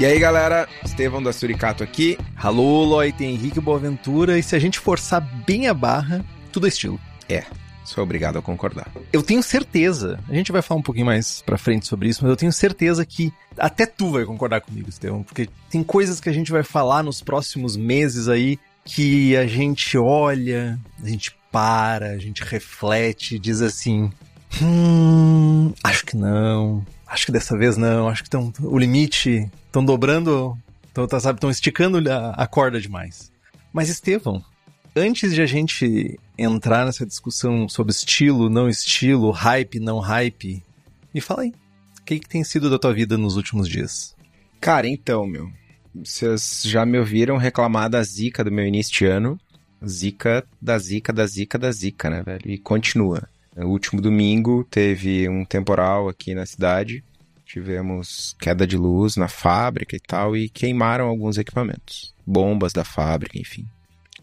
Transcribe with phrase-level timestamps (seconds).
[0.00, 2.16] E aí, galera, Estevão da Suricato aqui.
[2.36, 6.68] Alô, Loi, tem Henrique Boaventura, e se a gente forçar bem a barra, tudo é
[6.68, 7.00] estilo.
[7.28, 7.42] É,
[7.84, 8.86] sou obrigado a concordar.
[9.12, 12.30] Eu tenho certeza, a gente vai falar um pouquinho mais pra frente sobre isso, mas
[12.30, 16.32] eu tenho certeza que até tu vai concordar comigo, Estevão, porque tem coisas que a
[16.32, 22.18] gente vai falar nos próximos meses aí que a gente olha, a gente para, a
[22.18, 24.12] gente reflete, diz assim:
[24.62, 29.84] hum, acho que não, acho que dessa vez não, acho que tão, o limite estão
[29.84, 30.56] dobrando,
[30.92, 33.32] tão, tá, sabe, estão esticando a, a corda demais.
[33.72, 34.44] Mas Estevão,
[34.94, 40.62] antes de a gente entrar nessa discussão sobre estilo, não estilo, hype, não hype,
[41.14, 41.52] me fala aí,
[41.98, 44.14] o que, que tem sido da tua vida nos últimos dias?
[44.60, 45.50] Cara, então, meu,
[45.94, 49.38] vocês já me ouviram reclamar da zica do meu início de ano.
[49.86, 52.42] Zica da zica da zica da zica, né, velho?
[52.44, 53.28] E continua.
[53.58, 57.02] No último domingo teve um temporal aqui na cidade.
[57.44, 62.14] Tivemos queda de luz na fábrica e tal, e queimaram alguns equipamentos.
[62.24, 63.66] Bombas da fábrica, enfim.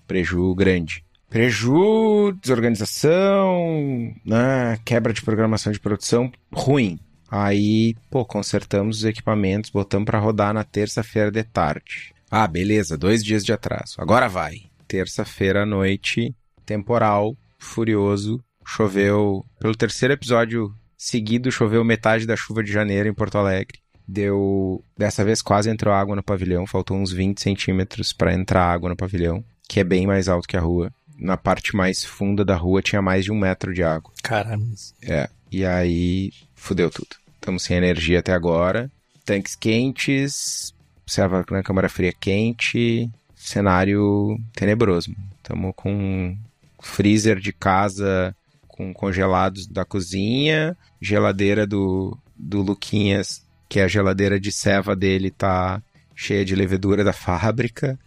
[0.08, 1.04] Preju grande.
[1.30, 4.80] Preju, desorganização, né?
[4.86, 6.98] quebra de programação de produção, ruim.
[7.30, 12.14] Aí, pô, consertamos os equipamentos, botamos para rodar na terça-feira de tarde.
[12.32, 13.96] Ah, beleza, dois dias de atraso.
[13.98, 14.62] Agora vai.
[14.88, 16.34] Terça-feira à noite,
[16.66, 19.46] temporal, furioso, choveu.
[19.60, 23.80] Pelo terceiro episódio seguido, choveu metade da chuva de janeiro em Porto Alegre.
[24.08, 24.84] Deu.
[24.98, 28.96] Dessa vez quase entrou água no pavilhão, faltou uns 20 centímetros para entrar água no
[28.96, 30.92] pavilhão, que é bem mais alto que a rua.
[31.18, 34.12] Na parte mais funda da rua tinha mais de um metro de água.
[34.22, 34.76] Caramba.
[35.02, 35.30] É.
[35.52, 37.16] E aí, fudeu tudo.
[37.36, 38.92] Estamos sem energia até agora.
[39.24, 40.74] Tanques quentes,
[41.08, 45.16] serva na câmara fria quente, cenário tenebroso.
[45.38, 46.38] Estamos com um
[46.82, 48.36] freezer de casa
[48.76, 55.32] com congelados da cozinha, geladeira do, do Luquinhas, que é a geladeira de ceva dele,
[55.32, 55.82] tá
[56.14, 57.98] cheia de levedura da fábrica.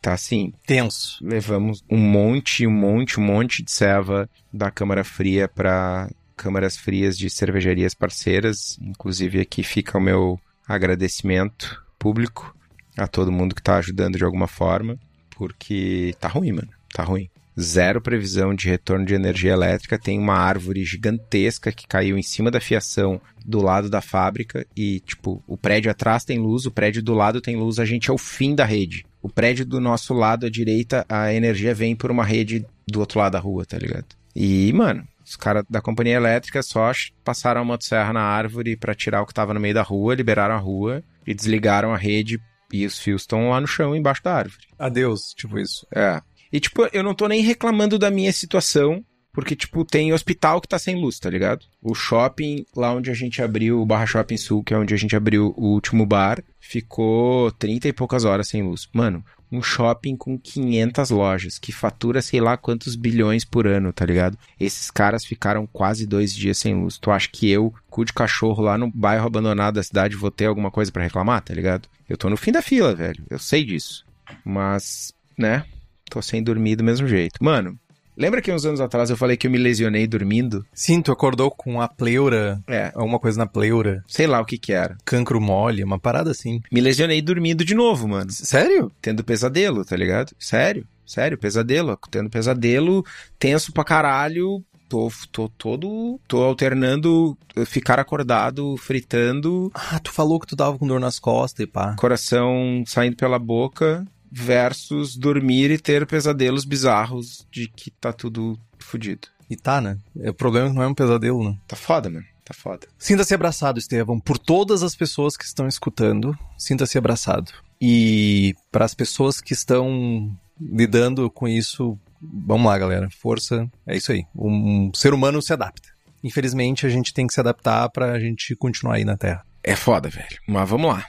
[0.00, 1.18] Tá assim, Tenso.
[1.20, 7.18] levamos um monte, um monte, um monte de ceva da câmara fria para câmaras frias
[7.18, 8.78] de cervejarias parceiras.
[8.80, 12.56] Inclusive aqui fica o meu agradecimento público
[12.96, 14.98] a todo mundo que tá ajudando de alguma forma,
[15.36, 16.70] porque tá ruim, mano.
[16.94, 17.28] Tá ruim.
[17.58, 19.98] Zero previsão de retorno de energia elétrica.
[19.98, 25.00] Tem uma árvore gigantesca que caiu em cima da fiação do lado da fábrica e,
[25.00, 28.12] tipo, o prédio atrás tem luz, o prédio do lado tem luz, a gente é
[28.12, 29.06] o fim da rede.
[29.22, 33.18] O prédio do nosso lado à direita, a energia vem por uma rede do outro
[33.18, 34.06] lado da rua, tá ligado?
[34.34, 36.92] E, mano, os caras da companhia elétrica só
[37.24, 40.54] passaram a motosserra na árvore pra tirar o que tava no meio da rua, liberaram
[40.54, 42.38] a rua e desligaram a rede
[42.72, 44.66] e os fios estão lá no chão, embaixo da árvore.
[44.78, 45.86] Adeus, tipo isso.
[45.94, 46.20] É.
[46.52, 50.68] E, tipo, eu não tô nem reclamando da minha situação, porque, tipo, tem hospital que
[50.68, 51.66] tá sem luz, tá ligado?
[51.82, 54.96] O shopping, lá onde a gente abriu, o Barra Shopping Sul, que é onde a
[54.96, 58.88] gente abriu o último bar, ficou 30 e poucas horas sem luz.
[58.94, 64.04] Mano, um shopping com 500 lojas, que fatura sei lá quantos bilhões por ano, tá
[64.04, 64.38] ligado?
[64.58, 66.98] Esses caras ficaram quase dois dias sem luz.
[66.98, 70.46] Tu acha que eu, cu de cachorro lá no bairro abandonado da cidade, vou ter
[70.46, 71.88] alguma coisa pra reclamar, tá ligado?
[72.08, 73.24] Eu tô no fim da fila, velho.
[73.28, 74.04] Eu sei disso.
[74.44, 75.64] Mas, né?
[76.10, 77.42] Tô sem dormir do mesmo jeito.
[77.42, 77.78] Mano,
[78.16, 80.64] lembra que uns anos atrás eu falei que eu me lesionei dormindo?
[80.72, 84.56] Sim, tu acordou com a pleura, É, alguma coisa na pleura, sei lá o que
[84.58, 84.96] que era.
[85.04, 86.60] cancro mole, uma parada assim.
[86.72, 88.30] Me lesionei dormindo de novo, mano.
[88.30, 88.90] Sério?
[89.02, 90.32] Tendo pesadelo, tá ligado?
[90.38, 91.98] Sério, sério, pesadelo.
[92.10, 93.04] Tendo pesadelo,
[93.38, 94.64] tenso pra caralho.
[94.88, 96.20] Tô, tô todo.
[96.28, 97.36] Tô alternando
[97.66, 101.96] ficar acordado, fritando, Ah, tu falou que tu tava com dor nas costas e pá.
[101.98, 104.06] coração saindo pela boca,
[104.36, 109.28] versus dormir e ter pesadelos bizarros de que tá tudo fudido.
[109.48, 109.96] E tá, né?
[110.14, 111.56] O problema é que não é um pesadelo, né?
[111.66, 112.24] Tá foda, mano.
[112.44, 112.86] Tá foda.
[112.98, 116.36] Sinta-se abraçado, Estevão, por todas as pessoas que estão escutando.
[116.58, 117.50] Sinta-se abraçado.
[117.80, 121.98] E para as pessoas que estão lidando com isso.
[122.20, 123.08] Vamos lá, galera.
[123.10, 123.68] Força.
[123.86, 124.24] É isso aí.
[124.34, 125.88] Um ser humano se adapta.
[126.22, 129.44] Infelizmente, a gente tem que se adaptar pra gente continuar aí na Terra.
[129.62, 130.38] É foda, velho.
[130.46, 131.06] Mas vamos lá.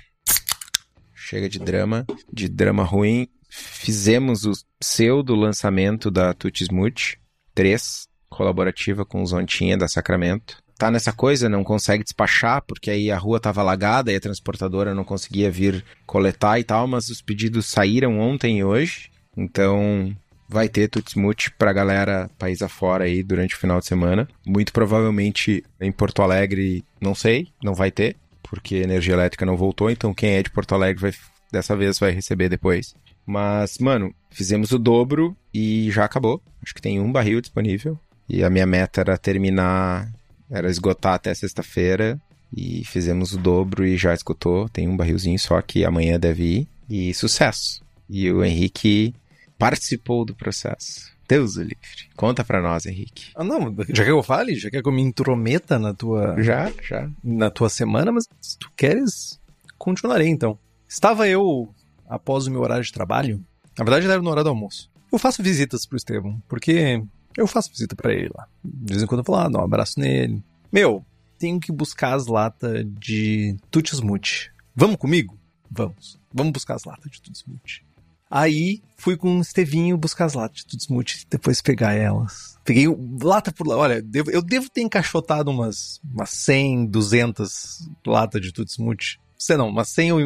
[1.29, 3.27] Chega de drama, de drama ruim.
[3.49, 7.19] Fizemos o pseudo lançamento da Tutismut
[7.53, 10.63] 3, colaborativa com os Zontinha da Sacramento.
[10.77, 14.93] Tá nessa coisa, não consegue despachar, porque aí a rua tava alagada e a transportadora
[14.93, 19.09] não conseguia vir coletar e tal, mas os pedidos saíram ontem e hoje.
[19.35, 20.15] Então,
[20.47, 24.29] vai ter Tutsmut pra galera país afora aí durante o final de semana.
[24.45, 28.15] Muito provavelmente em Porto Alegre, não sei, não vai ter,
[28.49, 31.13] porque a energia elétrica não voltou, então quem é de Porto Alegre vai
[31.51, 32.95] dessa vez vai receber depois.
[33.25, 36.41] Mas, mano, fizemos o dobro e já acabou.
[36.63, 37.99] Acho que tem um barril disponível.
[38.27, 40.09] E a minha meta era terminar,
[40.49, 42.19] era esgotar até sexta-feira.
[42.55, 44.69] E fizemos o dobro e já esgotou.
[44.69, 46.67] Tem um barrilzinho só que amanhã deve ir.
[46.89, 47.81] E sucesso.
[48.09, 49.13] E o Henrique
[49.57, 51.11] participou do processo.
[51.27, 51.77] Deus o livre.
[52.15, 53.31] Conta pra nós, Henrique.
[53.35, 54.55] Ah, não, já quer que eu fale?
[54.55, 56.41] Já quer que eu me intrometa na tua.
[56.41, 57.09] Já, já.
[57.23, 59.39] Na tua semana, mas se tu queres,
[59.77, 60.57] continuarei então.
[60.87, 61.69] Estava eu,
[62.07, 63.43] após o meu horário de trabalho,
[63.77, 64.89] na verdade era no horário do almoço.
[65.11, 67.03] Eu faço visitas pro Estevão, porque
[67.35, 68.47] eu faço visita para ele lá.
[68.63, 70.43] De vez em quando eu vou lá, dou um abraço nele.
[70.71, 71.05] Meu,
[71.37, 74.51] tenho que buscar as latas de Tutismut.
[74.75, 75.37] Vamos comigo?
[75.69, 76.19] Vamos.
[76.33, 77.85] Vamos buscar as latas de Tutismut.
[78.29, 82.57] Aí fui com o Estevinho buscar as latas de Tutsmut depois pegar elas.
[82.65, 82.87] Peguei
[83.21, 83.77] lata por lá.
[83.77, 89.19] Olha, devo, eu devo ter encaixotado umas, umas 100, 200 latas de Tutsmut.
[89.37, 90.19] Você não, umas 100 eu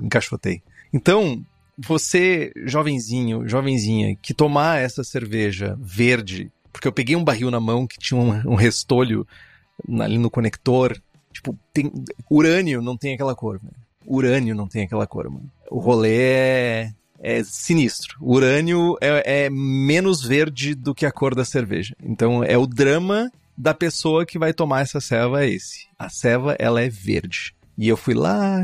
[0.00, 0.62] encaixotei.
[0.92, 1.44] Então,
[1.76, 7.86] você, jovenzinho, jovenzinha, que tomar essa cerveja verde, porque eu peguei um barril na mão
[7.86, 9.26] que tinha um, um restolho
[10.00, 10.96] ali no conector.
[11.32, 11.92] Tipo, tem,
[12.30, 13.74] urânio não tem aquela cor, velho.
[14.06, 15.50] Urânio não tem aquela cor, mano.
[15.68, 18.16] O rolê é é sinistro.
[18.20, 21.94] O urânio é, é menos verde do que a cor da cerveja.
[22.02, 25.86] Então é o drama da pessoa que vai tomar essa ceva é esse.
[25.98, 27.54] A ceva, ela é verde.
[27.78, 28.60] E eu fui lá,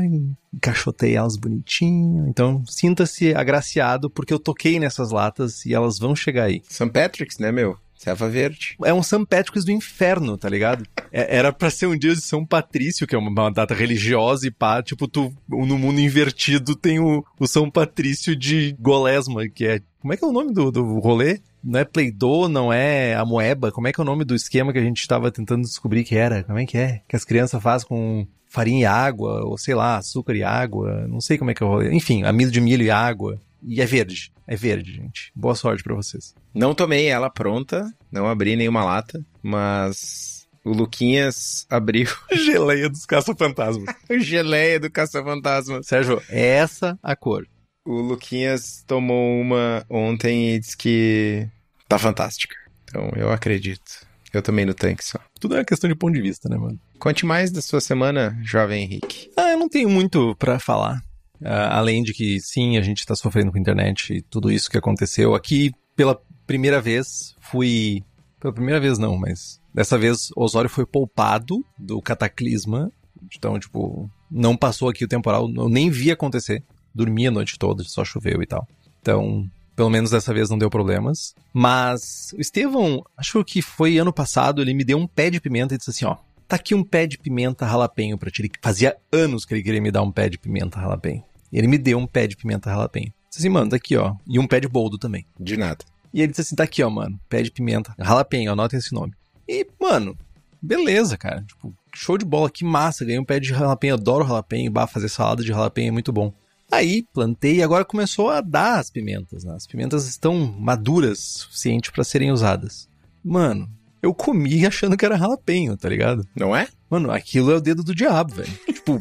[0.51, 2.27] encaixotei elas bonitinho.
[2.27, 6.61] Então, sinta-se agraciado, porque eu toquei nessas latas e elas vão chegar aí.
[6.67, 6.89] St.
[6.89, 7.77] Patrick's, né, meu?
[8.03, 8.75] Serva verde.
[8.83, 10.83] É um São Patrick's do inferno, tá ligado?
[11.09, 14.51] É, era para ser um dia de São Patrício, que é uma data religiosa e
[14.51, 19.81] pá, tipo, tu, no mundo invertido tem o, o São Patrício de Golesma, que é...
[20.01, 21.39] Como é que é o nome do, do rolê?
[21.63, 23.71] Não é Play-Doh, não é a moeba.
[23.71, 26.17] Como é que é o nome do esquema que a gente estava tentando descobrir que
[26.17, 26.43] era?
[26.43, 27.01] Como é que é?
[27.07, 31.07] Que as crianças fazem com farinha e água, ou sei lá, açúcar e água.
[31.07, 31.93] Não sei como é que é o rolê.
[31.93, 33.39] Enfim, amido de milho e água.
[33.65, 34.31] E é verde.
[34.47, 35.31] É verde, gente.
[35.35, 36.35] Boa sorte para vocês.
[36.53, 42.07] Não tomei ela pronta, não abri nenhuma lata, mas o Luquinhas abriu.
[42.31, 43.95] Geleia dos caça-fantasmas.
[44.19, 45.81] Geleia do caça-fantasma.
[45.83, 47.47] Sérgio, é essa a cor.
[47.85, 51.47] O Luquinhas tomou uma ontem e disse que
[51.87, 52.55] tá fantástica.
[52.83, 54.05] Então eu acredito.
[54.31, 55.19] Eu também no tanque só.
[55.39, 56.79] Tudo é uma questão de ponto de vista, né, mano?
[56.97, 59.29] Conte mais da sua semana, jovem Henrique.
[59.37, 61.01] Ah, eu não tenho muito para falar.
[61.43, 64.69] Uh, além de que, sim, a gente está sofrendo com a internet e tudo isso
[64.69, 65.35] que aconteceu.
[65.35, 66.17] Aqui, pela
[66.47, 68.01] primeira vez, fui.
[68.39, 72.89] Pela primeira vez, não, mas dessa vez Osório foi poupado do cataclisma.
[73.35, 76.63] Então, tipo, não passou aqui o temporal, eu nem vi acontecer.
[76.95, 78.67] Dormi a noite toda, só choveu e tal.
[79.01, 79.45] Então,
[79.75, 81.33] pelo menos dessa vez não deu problemas.
[81.53, 85.75] Mas o Estevão, acho que foi ano passado, ele me deu um pé de pimenta
[85.75, 88.49] e disse assim: ó, tá aqui um pé de pimenta ralapenho pra ti.
[88.61, 91.23] Fazia anos que ele queria me dar um pé de pimenta ralapenho.
[91.53, 93.13] Ele me deu um pé de pimenta ralapenho.
[93.29, 94.15] Disse assim, mano, tá aqui, ó.
[94.27, 95.25] E um pé de boldo também.
[95.39, 95.85] De nada.
[96.13, 97.19] E ele disse assim, tá aqui, ó, mano.
[97.29, 99.13] Pé de pimenta ralapenho, anotem esse nome.
[99.47, 100.17] E, mano,
[100.61, 101.43] beleza, cara.
[101.43, 103.05] Tipo, show de bola, que massa.
[103.05, 104.71] Ganhei um pé de ralapenho, adoro ralapenho.
[104.71, 106.33] Bah, fazer salada de ralapenho é muito bom.
[106.71, 109.43] Aí plantei e agora começou a dar as pimentas.
[109.43, 109.53] Né?
[109.55, 112.89] As pimentas estão maduras o suficiente para serem usadas.
[113.23, 113.69] Mano,
[114.03, 116.27] eu comi achando que era jalapenho, tá ligado?
[116.35, 116.67] Não é?
[116.89, 118.51] Mano, aquilo é o dedo do diabo, velho.
[118.67, 118.99] tipo,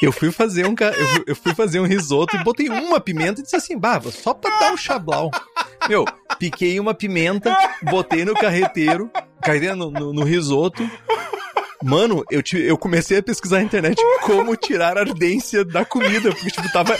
[0.00, 0.74] eu fui fazer um
[1.26, 4.58] eu fui, fazer um risoto e botei uma pimenta e disse assim, bah, só pra
[4.58, 5.30] dar um chablau.
[5.86, 6.06] Meu,
[6.38, 9.10] piquei uma pimenta, botei no carreteiro,
[9.42, 10.82] carreteiro no, no, no risoto,
[11.84, 16.32] Mano, eu, te, eu comecei a pesquisar na internet como tirar a ardência da comida,
[16.32, 16.96] porque, tipo, tava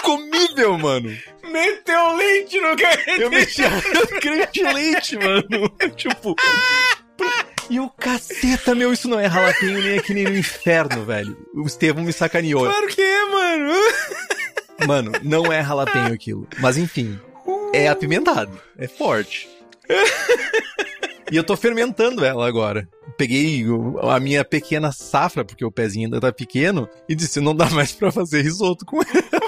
[0.00, 1.16] incomível, mano.
[1.50, 3.22] Meteu leite no carreteiro.
[3.22, 3.62] Eu meti
[4.20, 5.70] creme de leite, mano.
[5.96, 6.34] tipo...
[7.68, 11.36] E o caceta, meu, isso não é ralapenho nem aqui nem no inferno, velho.
[11.54, 12.64] O Estevão me sacaneou.
[12.64, 13.72] Claro que é, mano.
[14.88, 16.48] Mano, não é ralapenho aquilo.
[16.58, 17.20] Mas enfim,
[17.70, 18.58] é apimentado.
[18.78, 19.46] É forte.
[21.30, 22.88] E eu tô fermentando ela agora.
[23.18, 23.62] Peguei
[24.02, 27.92] a minha pequena safra, porque o pezinho ainda tá pequeno, e disse: não dá mais
[27.92, 29.39] para fazer risoto com ela.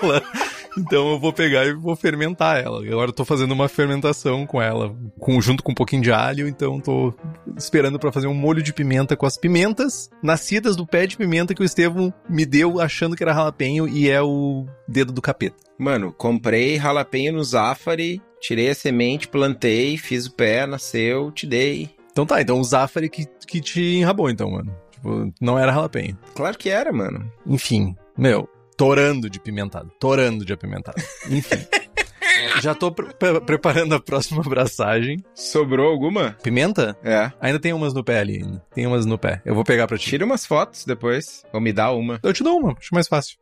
[0.79, 2.83] Então eu vou pegar e vou fermentar ela.
[2.83, 6.49] Agora eu tô fazendo uma fermentação com ela, com, junto com um pouquinho de alho,
[6.49, 7.13] então tô
[7.57, 11.55] esperando para fazer um molho de pimenta com as pimentas nascidas do pé de pimenta
[11.55, 15.57] que o Estevão me deu achando que era jalapenho e é o dedo do capeta.
[15.79, 21.91] Mano, comprei jalapenho no Zafari, tirei a semente, plantei, fiz o pé, nasceu, te dei.
[22.11, 24.75] Então tá, então o Zafari que, que te enrabou então, mano.
[24.91, 26.17] Tipo, não era jalapenho.
[26.35, 27.31] Claro que era, mano.
[27.47, 29.91] Enfim, meu, torando de pimentado.
[29.99, 31.01] Torando de apimentado.
[31.31, 31.57] Enfim.
[32.61, 33.13] Já tô pre
[33.47, 35.23] preparando a próxima abraçagem.
[35.35, 36.33] Sobrou alguma?
[36.43, 36.97] Pimenta?
[37.03, 37.31] É.
[37.41, 38.43] Ainda tem umas no pé ali.
[38.43, 38.65] Ainda.
[38.75, 39.41] Tem umas no pé.
[39.45, 40.09] Eu vou pegar pra ti.
[40.11, 41.45] Tira umas fotos depois.
[41.53, 42.19] Ou me dá uma.
[42.23, 43.37] Eu te dou uma, acho mais fácil.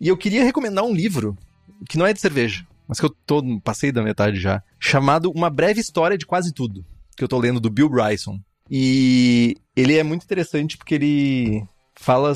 [0.00, 1.36] E eu queria recomendar um livro
[1.88, 5.50] que não é de cerveja, mas que eu tô, passei da metade já, chamado Uma
[5.50, 6.84] Breve História de Quase Tudo,
[7.16, 8.38] que eu tô lendo do Bill Bryson.
[8.70, 12.34] E ele é muito interessante porque ele fala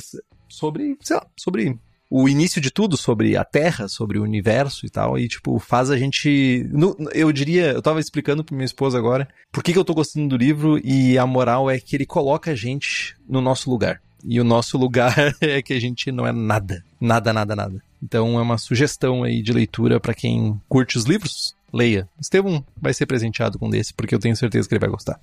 [0.53, 1.79] sobre, sei lá, sobre
[2.15, 5.91] o início de tudo, sobre a Terra, sobre o universo e tal, e tipo, faz
[5.91, 6.69] a gente.
[7.15, 10.29] Eu diria, eu tava explicando pra minha esposa agora por que, que eu tô gostando
[10.29, 14.03] do livro, e a moral é que ele coloca a gente no nosso lugar.
[14.25, 16.85] E o nosso lugar é que a gente não é nada.
[17.01, 17.83] Nada, nada, nada.
[18.03, 21.57] Então é uma sugestão aí de leitura para quem curte os livros.
[21.73, 22.07] Leia.
[22.21, 25.19] Estevão vai ser presenteado com desse, porque eu tenho certeza que ele vai gostar.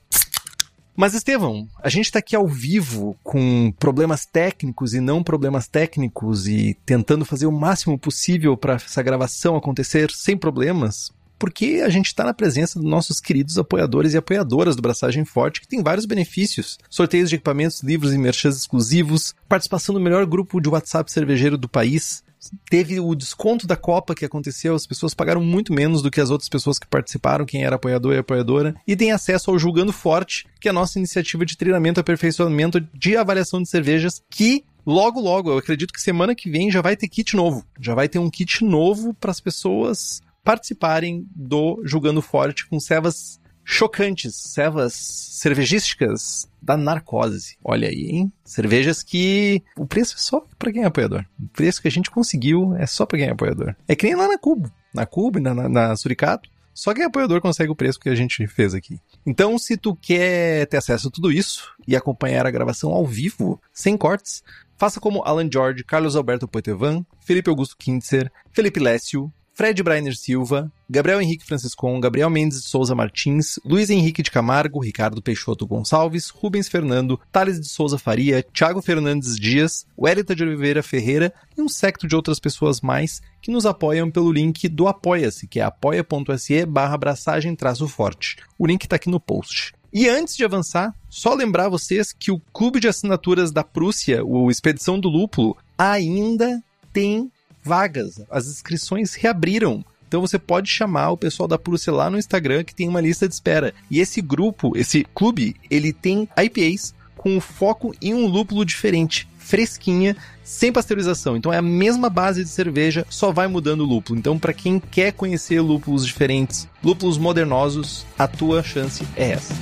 [0.99, 6.45] Mas, Estevão, a gente está aqui ao vivo com problemas técnicos e não problemas técnicos
[6.45, 12.07] e tentando fazer o máximo possível para essa gravação acontecer sem problemas, porque a gente
[12.07, 16.05] está na presença dos nossos queridos apoiadores e apoiadoras do Braçagem Forte, que tem vários
[16.05, 16.77] benefícios.
[16.89, 21.69] Sorteios de equipamentos, livros e merchans exclusivos, participação no melhor grupo de WhatsApp cervejeiro do
[21.69, 22.25] país,
[22.69, 26.29] teve o desconto da Copa que aconteceu, as pessoas pagaram muito menos do que as
[26.29, 30.45] outras pessoas que participaram, quem era apoiador e apoiadora, e tem acesso ao Julgando Forte,
[30.59, 35.51] que é a nossa iniciativa de treinamento aperfeiçoamento de avaliação de cervejas, que logo, logo,
[35.51, 37.65] eu acredito que semana que vem já vai ter kit novo.
[37.79, 43.38] Já vai ter um kit novo para as pessoas participarem do Julgando Forte com cevas
[43.71, 47.55] chocantes, cevas cervejísticas da narcose.
[47.63, 48.33] Olha aí, hein?
[48.43, 51.23] Cervejas que o preço é só para quem é apoiador.
[51.39, 53.75] O preço que a gente conseguiu é só para quem é apoiador.
[53.87, 54.71] É que nem lá na Cubo.
[54.91, 56.49] Na Cubo na, na, na Suricato.
[56.73, 58.99] Só quem é apoiador consegue o preço que a gente fez aqui.
[59.23, 63.61] Então, se tu quer ter acesso a tudo isso e acompanhar a gravação ao vivo,
[63.71, 64.41] sem cortes,
[64.77, 70.71] faça como Alan George, Carlos Alberto Poitevin, Felipe Augusto Kintzer, Felipe Lécio, Fred Brainer Silva,
[70.89, 76.29] Gabriel Henrique Franciscon, Gabriel Mendes de Souza Martins, Luiz Henrique de Camargo, Ricardo Peixoto Gonçalves,
[76.29, 81.67] Rubens Fernando, Thales de Souza Faria, Thiago Fernandes Dias, Wellington de Oliveira Ferreira e um
[81.67, 86.65] secto de outras pessoas mais que nos apoiam pelo link do Apoia-se, que é apoia.se
[86.65, 87.57] barra abraçagem
[87.89, 88.37] forte.
[88.57, 89.73] O link está aqui no post.
[89.91, 94.49] E antes de avançar, só lembrar vocês que o clube de assinaturas da Prússia, o
[94.49, 96.63] Expedição do Lúpulo, ainda
[96.93, 97.29] tem
[97.69, 98.21] vagas.
[98.29, 99.85] As inscrições reabriram.
[100.07, 103.27] Então você pode chamar o pessoal da Prússia lá no Instagram que tem uma lista
[103.27, 103.73] de espera.
[103.91, 110.17] E esse grupo, esse clube, ele tem IPAs com foco em um lúpulo diferente, fresquinha,
[110.43, 111.37] sem pasteurização.
[111.37, 114.17] Então é a mesma base de cerveja, só vai mudando o lúpulo.
[114.17, 119.53] Então para quem quer conhecer lúpulos diferentes, lúpulos modernosos, a tua chance é essa.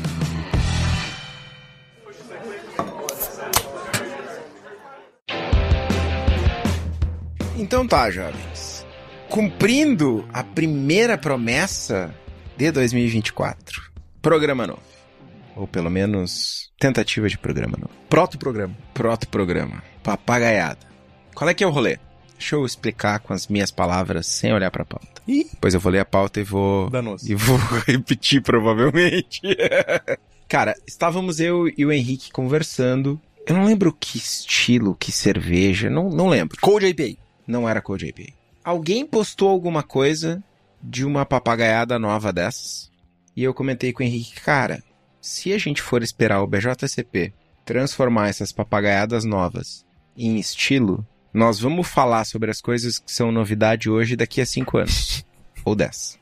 [7.57, 8.85] Então tá, jovens.
[9.29, 12.13] Cumprindo a primeira promessa
[12.55, 13.81] de 2024.
[14.21, 14.83] Programa novo.
[15.55, 17.91] Ou pelo menos tentativa de programa novo.
[18.07, 18.77] Proto-programa.
[18.93, 19.83] Proto-programa.
[20.03, 20.85] Papagaiada.
[21.33, 21.97] Qual é que é o rolê?
[22.37, 25.19] Deixa eu explicar com as minhas palavras sem olhar pra pauta.
[25.27, 25.49] Ih.
[25.59, 26.91] Pois eu vou ler a pauta e vou.
[26.91, 27.29] Danoso.
[27.29, 29.41] E vou repetir provavelmente.
[30.47, 33.19] Cara, estávamos eu e o Henrique conversando.
[33.47, 36.55] Eu não lembro que estilo, que cerveja, não, não lembro.
[36.61, 37.26] Cold IPA.
[37.47, 38.33] Não era Code IPA.
[38.63, 40.43] Alguém postou alguma coisa
[40.83, 42.91] de uma papagaiada nova dessas.
[43.35, 44.83] E eu comentei com o Henrique, cara,
[45.21, 49.85] se a gente for esperar o BJCP transformar essas papagaiadas novas
[50.15, 54.77] em estilo, nós vamos falar sobre as coisas que são novidade hoje daqui a cinco
[54.77, 55.25] anos.
[55.63, 56.17] Ou dez.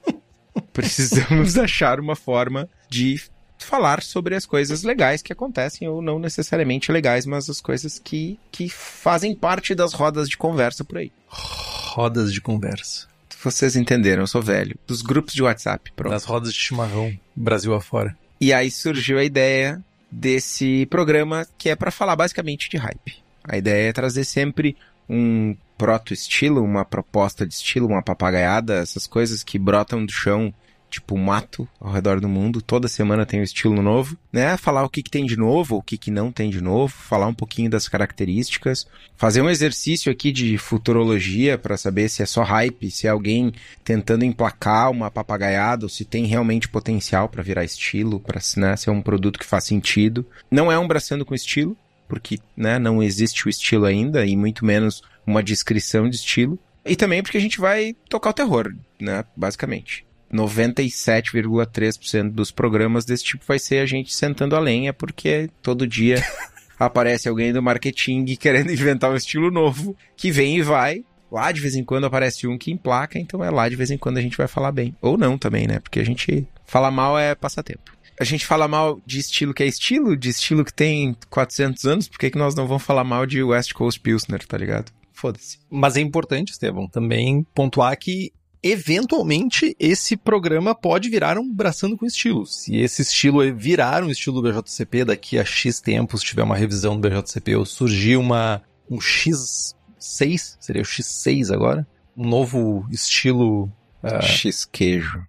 [0.73, 3.21] Precisamos achar uma forma de
[3.57, 8.39] falar sobre as coisas legais que acontecem, ou não necessariamente legais, mas as coisas que,
[8.51, 11.11] que fazem parte das rodas de conversa por aí.
[11.29, 13.07] Rodas de conversa.
[13.43, 14.77] Vocês entenderam, eu sou velho.
[14.87, 16.11] Dos grupos de WhatsApp, pronto.
[16.11, 18.17] Das rodas de chimarrão, Brasil afora.
[18.41, 19.81] E aí surgiu a ideia
[20.11, 23.23] desse programa que é para falar basicamente de hype.
[23.43, 24.75] A ideia é trazer sempre
[25.07, 30.53] um proto-estilo, uma proposta de estilo, uma papagaiada, essas coisas que brotam do chão
[30.89, 32.61] tipo mato ao redor do mundo.
[32.61, 34.55] Toda semana tem um estilo novo, né?
[34.57, 37.27] Falar o que, que tem de novo, o que, que não tem de novo, falar
[37.27, 38.87] um pouquinho das características,
[39.17, 43.53] fazer um exercício aqui de futurologia para saber se é só hype, se é alguém
[43.83, 48.89] tentando emplacar uma papagaiada ou se tem realmente potencial para virar estilo, para né, ser
[48.89, 50.25] um produto que faz sentido.
[50.49, 51.77] Não é um braçando com estilo,
[52.07, 56.59] porque né, não existe o estilo ainda e muito menos uma descrição de estilo.
[56.85, 60.05] E também porque a gente vai tocar o terror, né, basicamente.
[60.35, 66.23] 97,3% dos programas desse tipo vai ser a gente sentando a lenha, porque todo dia
[66.77, 71.03] aparece alguém do marketing querendo inventar um estilo novo, que vem e vai.
[71.31, 73.97] Lá de vez em quando aparece um que emplaca, então é lá de vez em
[73.97, 74.95] quando a gente vai falar bem.
[75.01, 75.79] Ou não também, né?
[75.79, 77.95] Porque a gente fala mal é passatempo.
[78.19, 82.07] A gente fala mal de estilo que é estilo, de estilo que tem 400 anos,
[82.07, 84.91] por que, que nós não vamos falar mal de West Coast Pilsner, tá ligado?
[85.11, 85.59] Foda-se.
[85.69, 88.31] Mas é importante, Estevam, também pontuar que
[88.65, 92.47] eventualmente esse programa pode virar um braçando com estilo.
[92.47, 96.99] Se esse estilo virar um estilo do BJCP daqui a X tempos, tiver uma revisão
[96.99, 103.71] do BJCP ou surgir uma, um X6, seria o X6 agora, um novo estilo...
[104.01, 104.21] Uh...
[104.23, 105.23] X queijo.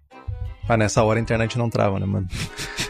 [0.67, 2.27] Ah, nessa hora a internet não trava, né, mano?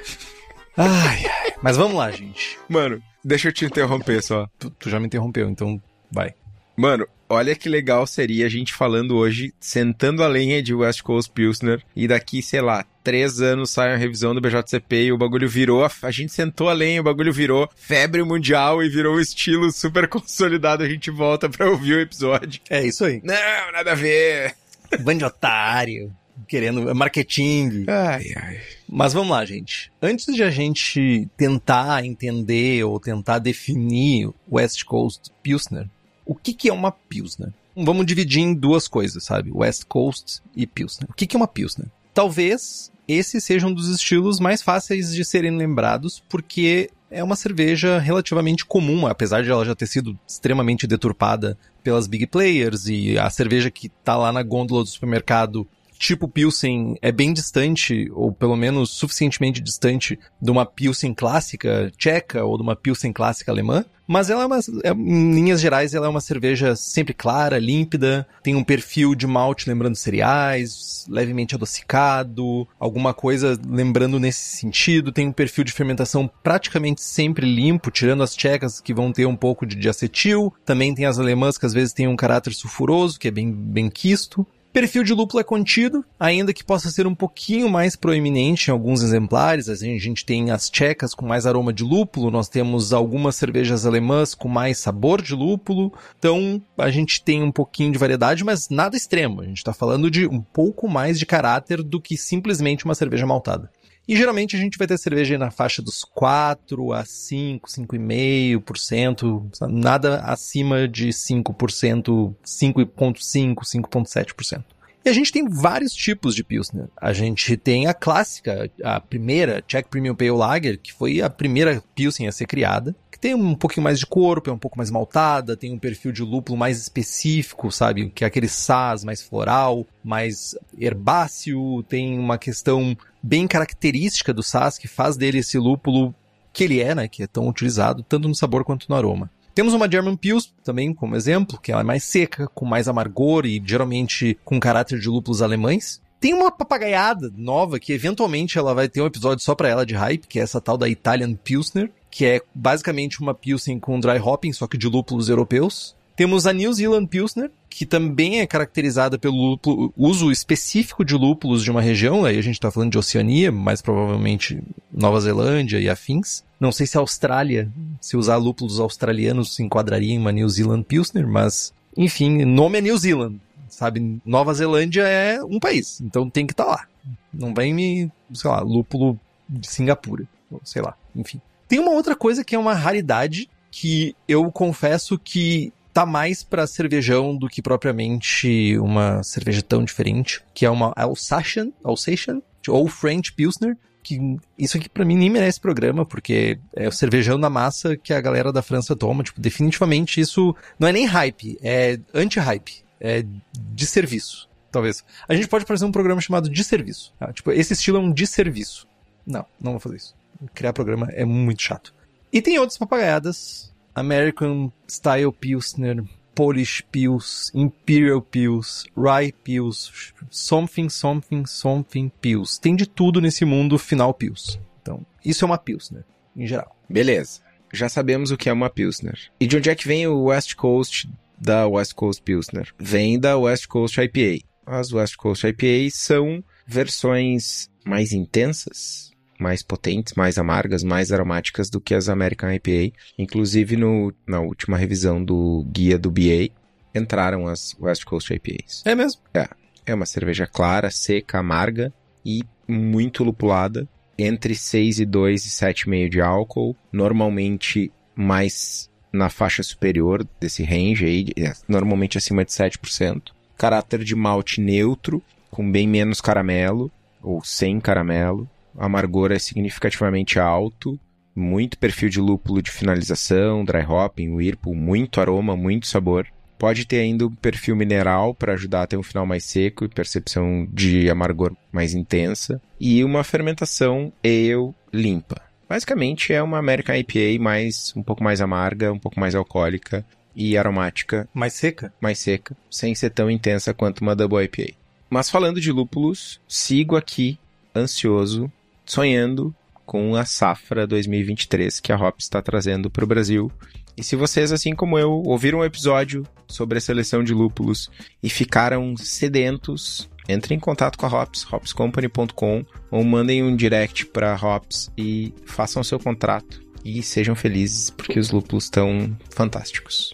[0.77, 1.53] ai, ai.
[1.61, 2.57] Mas vamos lá, gente.
[2.69, 4.47] Mano, deixa eu te interromper só.
[4.57, 6.33] Tu, tu já me interrompeu, então vai.
[6.77, 11.31] Mano, olha que legal seria a gente falando hoje, sentando a lenha de West Coast
[11.31, 15.47] Pilsner, e daqui, sei lá, três anos sai a revisão do BJCP e o bagulho
[15.47, 19.71] virou, a, gente sentou a lenha, o bagulho virou febre mundial e virou um estilo
[19.71, 22.61] super consolidado, a gente volta pra ouvir o episódio.
[22.69, 23.21] É isso aí.
[23.23, 24.55] Não, nada a ver.
[24.99, 26.13] Bando de otário.
[26.47, 27.85] Querendo marketing.
[27.87, 28.61] Ai, ai.
[28.87, 29.91] Mas vamos lá, gente.
[30.01, 35.87] Antes de a gente tentar entender ou tentar definir West Coast Pilsner,
[36.27, 37.51] o que, que é uma Pilsner?
[37.75, 39.51] Vamos dividir em duas coisas, sabe?
[39.53, 41.09] West Coast e Pilsner.
[41.09, 41.87] O que, que é uma Pilsner?
[42.13, 47.99] Talvez esse seja um dos estilos mais fáceis de serem lembrados, porque é uma cerveja
[47.99, 53.29] relativamente comum, apesar de ela já ter sido extremamente deturpada pelas big players e a
[53.29, 55.65] cerveja que tá lá na gôndola do supermercado
[55.97, 62.43] tipo Pilsen é bem distante, ou pelo menos suficientemente distante, de uma Pilsen clássica tcheca
[62.43, 63.83] ou de uma Pilsen clássica alemã.
[64.07, 68.25] Mas ela é uma, é, em linhas gerais, ela é uma cerveja sempre clara, límpida,
[68.41, 75.27] tem um perfil de malte lembrando cereais, levemente adocicado, alguma coisa lembrando nesse sentido, tem
[75.27, 79.65] um perfil de fermentação praticamente sempre limpo, tirando as tchecas que vão ter um pouco
[79.65, 83.31] de diacetil, também tem as alemãs que às vezes têm um caráter sulfuroso, que é
[83.31, 87.95] bem, bem quisto, Perfil de lúpulo é contido, ainda que possa ser um pouquinho mais
[87.95, 89.69] proeminente em alguns exemplares.
[89.69, 94.35] A gente tem as tchecas com mais aroma de lúpulo, nós temos algumas cervejas alemãs
[94.35, 95.91] com mais sabor de lúpulo.
[96.19, 99.41] Então a gente tem um pouquinho de variedade, mas nada extremo.
[99.41, 103.25] A gente está falando de um pouco mais de caráter do que simplesmente uma cerveja
[103.25, 103.71] maltada.
[104.07, 110.21] E geralmente a gente vai ter cerveja na faixa dos 4 a 5, 5,5%, nada
[110.21, 114.63] acima de 5%, 5,5%, 5,7%.
[115.03, 116.87] E a gente tem vários tipos de Pilsner.
[116.95, 121.83] A gente tem a clássica, a primeira, Czech Premium Pale Lager, que foi a primeira
[121.95, 124.91] Pilsen a ser criada que tem um pouquinho mais de corpo, é um pouco mais
[124.91, 128.11] maltada, tem um perfil de lúpulo mais específico, sabe?
[128.11, 134.77] Que é aquele saz mais floral, mais herbáceo, tem uma questão bem característica do saz
[134.77, 136.13] que faz dele esse lúpulo
[136.53, 137.07] que ele é, né?
[137.07, 139.31] Que é tão utilizado, tanto no sabor quanto no aroma.
[139.55, 143.47] Temos uma German Pils também como exemplo, que ela é mais seca, com mais amargor
[143.47, 145.99] e geralmente com caráter de lúpulos alemães.
[146.19, 149.95] Tem uma papagaiada nova que eventualmente ela vai ter um episódio só para ela de
[149.95, 154.17] hype, que é essa tal da Italian Pilsner, que é basicamente uma Pilsen com dry
[154.17, 155.95] hopping, só que de lúpulos europeus.
[156.15, 161.63] Temos a New Zealand Pilsner, que também é caracterizada pelo lúpulo, uso específico de lúpulos
[161.63, 164.59] de uma região, aí a gente está falando de Oceania, mais provavelmente
[164.91, 166.43] Nova Zelândia e afins.
[166.59, 170.85] Não sei se a Austrália, se usar lúpulos australianos se enquadraria em uma New Zealand
[170.85, 174.19] Pilsner, mas enfim, nome é New Zealand, sabe?
[174.25, 176.87] Nova Zelândia é um país, então tem que estar tá lá.
[177.31, 180.27] Não vem me, sei lá, lúpulo de Singapura,
[180.63, 181.39] sei lá, enfim.
[181.67, 186.67] Tem uma outra coisa que é uma raridade que eu confesso que tá mais para
[186.67, 193.33] cervejão do que propriamente uma cerveja tão diferente, que é uma Alsatian, Alsatian ou French
[193.33, 197.97] Pilsner, que isso aqui para mim nem merece programa, porque é o cervejão da massa
[197.97, 202.83] que a galera da França toma, tipo, definitivamente isso não é nem hype, é anti-hype,
[203.01, 203.25] é
[203.59, 205.03] de serviço, talvez.
[205.27, 207.33] A gente pode fazer um programa chamado de serviço, tá?
[207.33, 208.87] tipo, esse estilo é um de serviço.
[209.25, 210.15] Não, não vou fazer isso
[210.53, 211.93] criar programa é muito chato.
[212.31, 213.73] E tem outras papagaiadas.
[213.95, 216.03] American Style Pilsner,
[216.35, 222.61] Polish Pills, Imperial Pills, Rye Pills, something, something, something Pills.
[222.61, 224.59] Tem de tudo nesse mundo final Pills.
[224.79, 226.03] Então, isso é uma Pilsner,
[226.35, 226.77] em geral.
[226.87, 227.41] Beleza.
[227.73, 229.17] Já sabemos o que é uma Pilsner.
[229.39, 232.71] E de onde é que vem o West Coast da West Coast Pilsner?
[232.77, 234.45] Vem da West Coast IPA.
[234.63, 241.79] As West Coast IPA são versões mais intensas, mais potentes, mais amargas, mais aromáticas do
[241.79, 242.95] que as American IPA.
[243.17, 246.49] Inclusive, no, na última revisão do guia do BA,
[246.93, 248.83] entraram as West Coast IPAs.
[248.85, 249.21] É mesmo?
[249.33, 249.47] É.
[249.85, 251.93] É uma cerveja clara, seca, amarga
[252.25, 253.87] e muito lupulada.
[254.17, 256.75] Entre 6 e 2 e 7,5 de álcool.
[256.91, 263.31] Normalmente mais na faixa superior desse range aí, é, normalmente acima de 7%.
[263.57, 268.49] Caráter de malte neutro, com bem menos caramelo, ou sem caramelo.
[268.77, 270.99] Amargor é significativamente alto,
[271.35, 276.27] muito perfil de lúpulo de finalização, dry hopping, whirlpool, muito aroma, muito sabor.
[276.57, 279.89] Pode ter ainda um perfil mineral para ajudar a ter um final mais seco e
[279.89, 282.59] percepção de amargor mais intensa.
[282.79, 285.39] E uma fermentação ale limpa.
[285.69, 290.03] Basicamente é uma American IPA mais um pouco mais amarga, um pouco mais alcoólica
[290.35, 291.27] e aromática.
[291.33, 291.93] Mais seca?
[292.01, 294.73] Mais seca, sem ser tão intensa quanto uma Double IPA.
[295.09, 297.37] Mas falando de lúpulos, sigo aqui
[297.75, 298.51] ansioso,
[298.87, 299.53] sonhando
[299.85, 303.51] com a safra 2023 que a Hops está trazendo para o Brasil.
[303.95, 307.89] E se vocês, assim como eu, ouviram um episódio sobre a seleção de lúpulos
[308.21, 314.35] e ficaram sedentos, entrem em contato com a Hops, hopscompany.com, ou mandem um direct para
[314.35, 316.61] Hops e façam seu contrato.
[316.85, 320.13] E sejam felizes, porque os lúpulos estão fantásticos.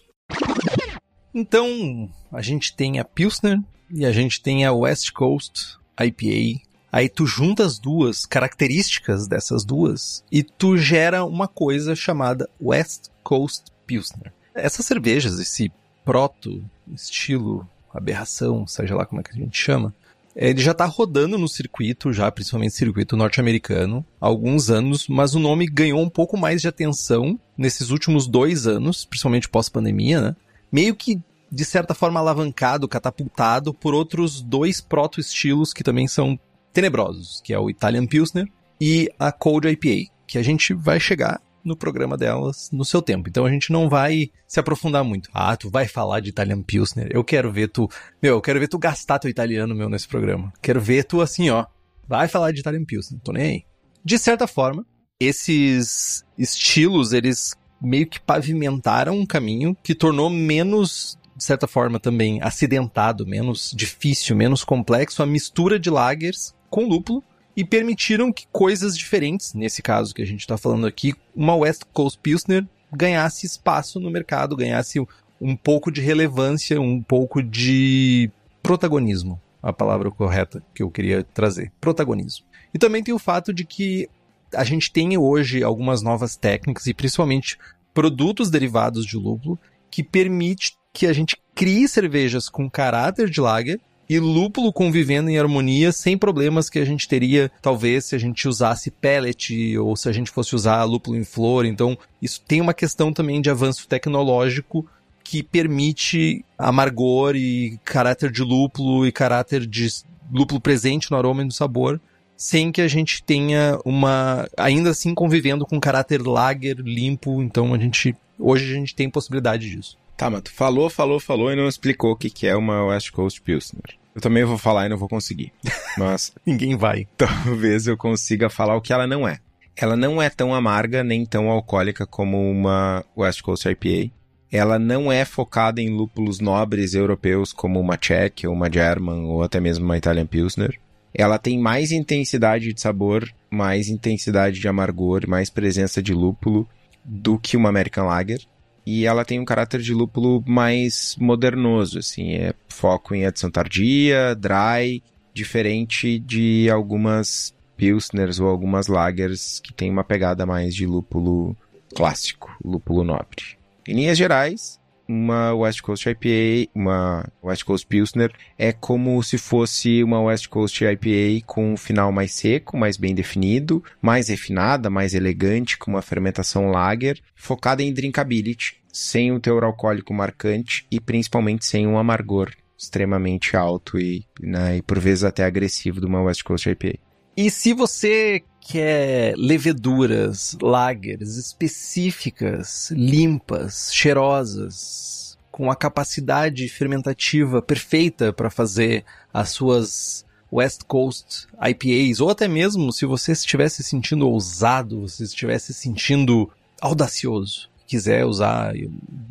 [1.33, 3.59] Então, a gente tem a Pilsner
[3.91, 6.72] e a gente tem a West Coast IPA.
[6.93, 13.08] Aí tu junta as duas características dessas duas e tu gera uma coisa chamada West
[13.23, 14.32] Coast Pilsner.
[14.53, 15.71] Essas cervejas, esse
[16.06, 19.91] proto, estilo, aberração, seja lá como é que a gente chama,
[20.36, 25.39] ele já está rodando no circuito, já principalmente circuito norte-americano, há alguns anos, mas o
[25.39, 30.36] nome ganhou um pouco mais de atenção nesses últimos dois anos, principalmente pós-pandemia, né?
[30.71, 31.19] Meio que,
[31.51, 36.39] de certa forma, alavancado, catapultado por outros dois proto-estilos que também são
[36.73, 38.45] tenebrosos, que é o Italian Pilsner
[38.81, 43.29] e a Cold IPA, que a gente vai chegar no programa delas no seu tempo.
[43.29, 45.29] Então a gente não vai se aprofundar muito.
[45.33, 47.07] Ah, tu vai falar de Italian Pilsner.
[47.12, 47.89] Eu quero ver tu.
[48.21, 50.51] Meu, eu quero ver tu gastar teu italiano, meu, nesse programa.
[50.62, 51.65] Quero ver tu assim, ó.
[52.07, 53.21] Vai falar de Italian Pilsner.
[53.21, 53.63] Tô nem aí.
[54.03, 54.86] De certa forma,
[55.19, 62.41] esses estilos, eles meio que pavimentaram um caminho que tornou menos, de certa forma, também
[62.41, 67.23] acidentado, menos difícil, menos complexo a mistura de lagers com lúpulo
[67.55, 71.83] e permitiram que coisas diferentes, nesse caso que a gente está falando aqui, uma West
[71.93, 74.99] Coast Pilsner ganhasse espaço no mercado, ganhasse
[75.39, 78.31] um pouco de relevância, um pouco de
[78.63, 82.43] protagonismo, a palavra correta que eu queria trazer, protagonismo.
[82.73, 84.09] E também tem o fato de que
[84.51, 87.55] a gente tem hoje algumas novas técnicas e principalmente
[87.93, 89.59] produtos derivados de lúpulo
[89.91, 95.37] que permite que a gente crie cervejas com caráter de lager e lúpulo convivendo em
[95.37, 100.09] harmonia sem problemas que a gente teria, talvez, se a gente usasse pellet ou se
[100.09, 101.65] a gente fosse usar lúpulo em flor.
[101.65, 104.85] Então, isso tem uma questão também de avanço tecnológico
[105.23, 109.87] que permite amargor e caráter de lúpulo e caráter de
[110.31, 111.99] lúpulo presente no aroma e no sabor,
[112.35, 114.47] sem que a gente tenha uma.
[114.57, 117.41] ainda assim convivendo com caráter lager limpo.
[117.41, 118.15] Então, a gente.
[118.37, 119.97] hoje a gente tem possibilidade disso.
[120.15, 123.12] Tá, mas tu falou, falou, falou e não explicou o que, que é uma West
[123.12, 123.97] Coast Pilsner.
[124.15, 125.52] Eu também vou falar e não vou conseguir.
[125.97, 127.08] Mas ninguém vai.
[127.17, 129.39] Talvez eu consiga falar o que ela não é.
[129.76, 134.13] Ela não é tão amarga nem tão alcoólica como uma West Coast IPA.
[134.52, 139.41] Ela não é focada em lúpulos nobres europeus como uma Czech, ou uma German, ou
[139.41, 140.80] até mesmo uma Italian Pilsner.
[141.12, 146.69] Ela tem mais intensidade de sabor, mais intensidade de amargor, mais presença de lúpulo
[147.04, 148.41] do que uma American Lager
[148.85, 154.35] e ela tem um caráter de lúpulo mais modernoso, assim, é foco em adição tardia,
[154.35, 155.01] dry,
[155.33, 161.55] diferente de algumas pilsners ou algumas lagers que tem uma pegada mais de lúpulo
[161.95, 163.57] clássico, lúpulo nobre.
[163.87, 170.03] Em linhas gerais, uma West Coast IPA, uma West Coast Pilsner, é como se fosse
[170.03, 175.13] uma West Coast IPA com um final mais seco, mais bem definido, mais refinada, mais
[175.13, 181.65] elegante, com uma fermentação lager, focada em drinkability, sem um teor alcoólico marcante e principalmente
[181.65, 186.43] sem um amargor extremamente alto e, né, e por vezes até agressivo de uma West
[186.43, 186.99] Coast IPA.
[187.35, 198.49] E se você quer leveduras, lagers específicas, limpas, cheirosas, com a capacidade fermentativa perfeita para
[198.49, 205.01] fazer as suas West Coast IPAs, ou até mesmo se você estivesse se sentindo ousado,
[205.01, 208.73] você estivesse se sentindo audacioso, quiser usar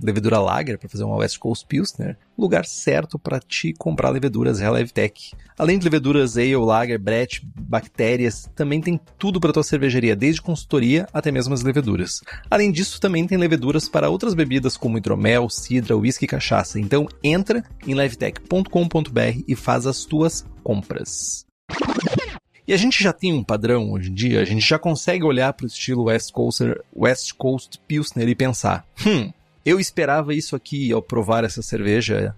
[0.00, 5.32] levedura lager para fazer uma West Coast Pilsner, lugar certo para te comprar leveduras Relevtech.
[5.58, 11.08] Além de leveduras Ale, Lager, Brett, bactérias, também tem tudo para tua cervejaria, desde consultoria
[11.12, 12.20] até mesmo as leveduras.
[12.48, 16.78] Além disso, também tem leveduras para outras bebidas como hidromel, cidra, whisky e cachaça.
[16.78, 21.44] Então entra em levtech.com.br e faz as tuas compras.
[22.72, 25.52] E a gente já tem um padrão hoje em dia, a gente já consegue olhar
[25.52, 29.30] para o estilo West Coast, West Coast Pilsner e pensar, hum,
[29.62, 32.34] eu esperava isso aqui ao provar essa cerveja,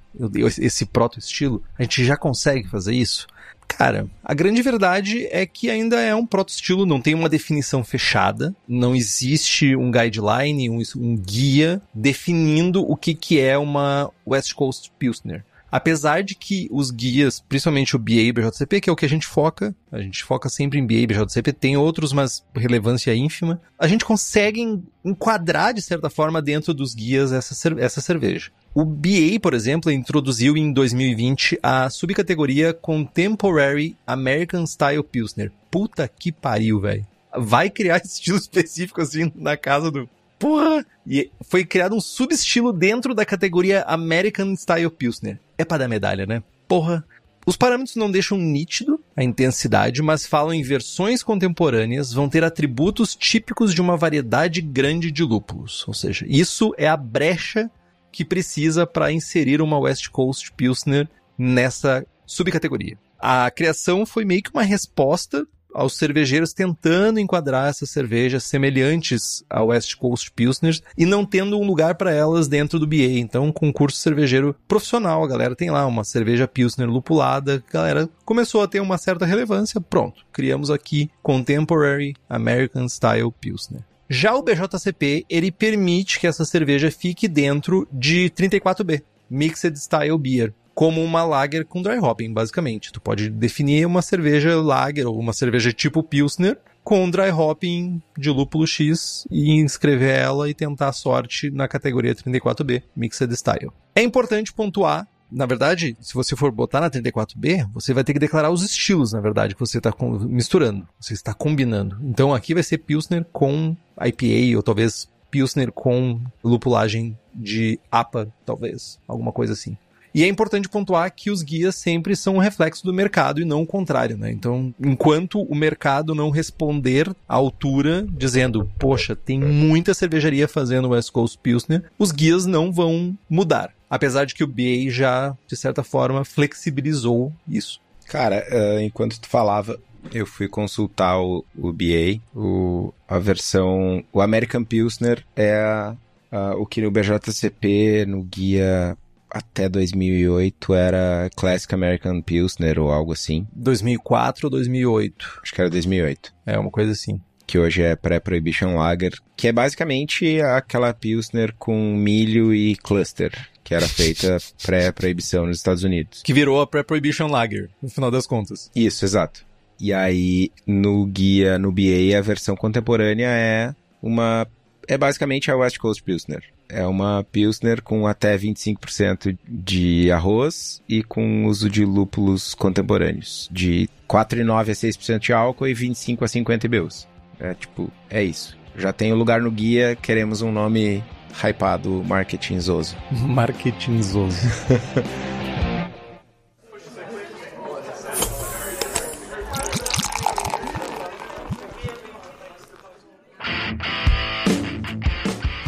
[0.59, 1.63] esse proto-estilo.
[1.79, 3.29] A gente já consegue fazer isso?
[3.69, 8.53] Cara, a grande verdade é que ainda é um proto-estilo, não tem uma definição fechada,
[8.67, 14.91] não existe um guideline, um, um guia definindo o que, que é uma West Coast
[14.99, 15.45] Pilsner.
[15.75, 19.09] Apesar de que os guias, principalmente o BA e BJCP, que é o que a
[19.09, 23.61] gente foca, a gente foca sempre em BA e BJCP, tem outros, mas relevância ínfima,
[23.77, 28.53] a gente consegue enquadrar, de certa forma, dentro dos guias essa, essa cerveja.
[28.73, 35.51] O BA, por exemplo, introduziu em 2020 a subcategoria Contemporary American Style Pilsner.
[35.73, 37.05] Puta que pariu, velho.
[37.37, 40.09] Vai criar estilo específico assim na casa do,
[40.45, 40.85] Porra!
[41.07, 45.41] E foi criado um subestilo dentro da categoria American Style Pilsner.
[45.57, 46.43] É para dar medalha, né?
[46.69, 47.03] Porra!
[47.47, 53.17] Os parâmetros não deixam nítido a intensidade, mas falam em versões contemporâneas, vão ter atributos
[53.17, 55.89] típicos de uma variedade grande de lúpulos.
[55.89, 57.71] Ou seja, isso é a brecha
[58.13, 62.99] que precisa para inserir uma West Coast Pilsner nessa subcategoria.
[63.19, 69.67] A criação foi meio que uma resposta aos cervejeiros tentando enquadrar essas cervejas semelhantes ao
[69.67, 73.19] West Coast Pilsners e não tendo um lugar para elas dentro do BA.
[73.19, 78.09] Então, um concurso cervejeiro profissional, a galera tem lá uma cerveja Pilsner lupulada, a galera
[78.25, 83.83] começou a ter uma certa relevância, pronto, criamos aqui Contemporary American Style Pilsner.
[84.09, 90.53] Já o BJCP, ele permite que essa cerveja fique dentro de 34B, Mixed Style Beer
[90.75, 92.93] como uma lager com dry hopping, basicamente.
[92.93, 98.29] Tu pode definir uma cerveja lager ou uma cerveja tipo Pilsner com dry hopping de
[98.31, 103.73] lúpulo X e inscrever ela e tentar a sorte na categoria 34B, Mixed Style.
[103.95, 108.21] É importante pontuar na verdade, se você for botar na 34B, você vai ter que
[108.21, 109.93] declarar os estilos, na verdade, que você está
[110.29, 111.99] misturando, você está combinando.
[112.05, 119.01] Então aqui vai ser Pilsner com IPA, ou talvez Pilsner com lupulagem de APA, talvez,
[119.09, 119.77] alguma coisa assim.
[120.15, 123.63] E é importante pontuar que os guias sempre são um reflexo do mercado e não
[123.63, 124.31] o contrário, né?
[124.31, 131.11] Então, enquanto o mercado não responder à altura, dizendo, poxa, tem muita cervejaria fazendo West
[131.11, 133.73] Coast Pilsner, os guias não vão mudar.
[133.91, 137.81] Apesar de que o BA já, de certa forma, flexibilizou isso.
[138.07, 139.81] Cara, uh, enquanto tu falava,
[140.13, 144.05] eu fui consultar o, o BA, o, a versão.
[144.13, 148.97] O American Pilsner é a, o que no BJCP, no guia
[149.35, 153.47] até 2008 era Classic American Pilsner ou algo assim.
[153.53, 155.41] 2004 ou 2008?
[155.43, 156.33] Acho que era 2008.
[156.47, 157.21] É, uma coisa assim.
[157.45, 163.75] Que hoje é pré-prohibition lager, que é basicamente aquela Pilsner com milho e cluster, que
[163.75, 166.23] era feita pré-proibição nos Estados Unidos.
[166.23, 168.71] Que virou a pré-prohibition lager, no final das contas.
[168.75, 169.45] Isso, exato.
[169.79, 174.47] E aí, no guia, no BA, a versão contemporânea é uma...
[174.89, 176.43] É basicamente a West Coast Pilsner.
[176.69, 183.89] É uma Pilsner com até 25% de arroz e com uso de lúpulos contemporâneos, de
[184.09, 187.09] 4,9% a 6% de álcool e 25 a 50 IBUs.
[187.39, 188.57] É tipo, é isso.
[188.77, 191.03] Já tem o lugar no guia, queremos um nome
[191.43, 192.97] hypado, marketingzoso.
[193.11, 194.49] marketingzoso.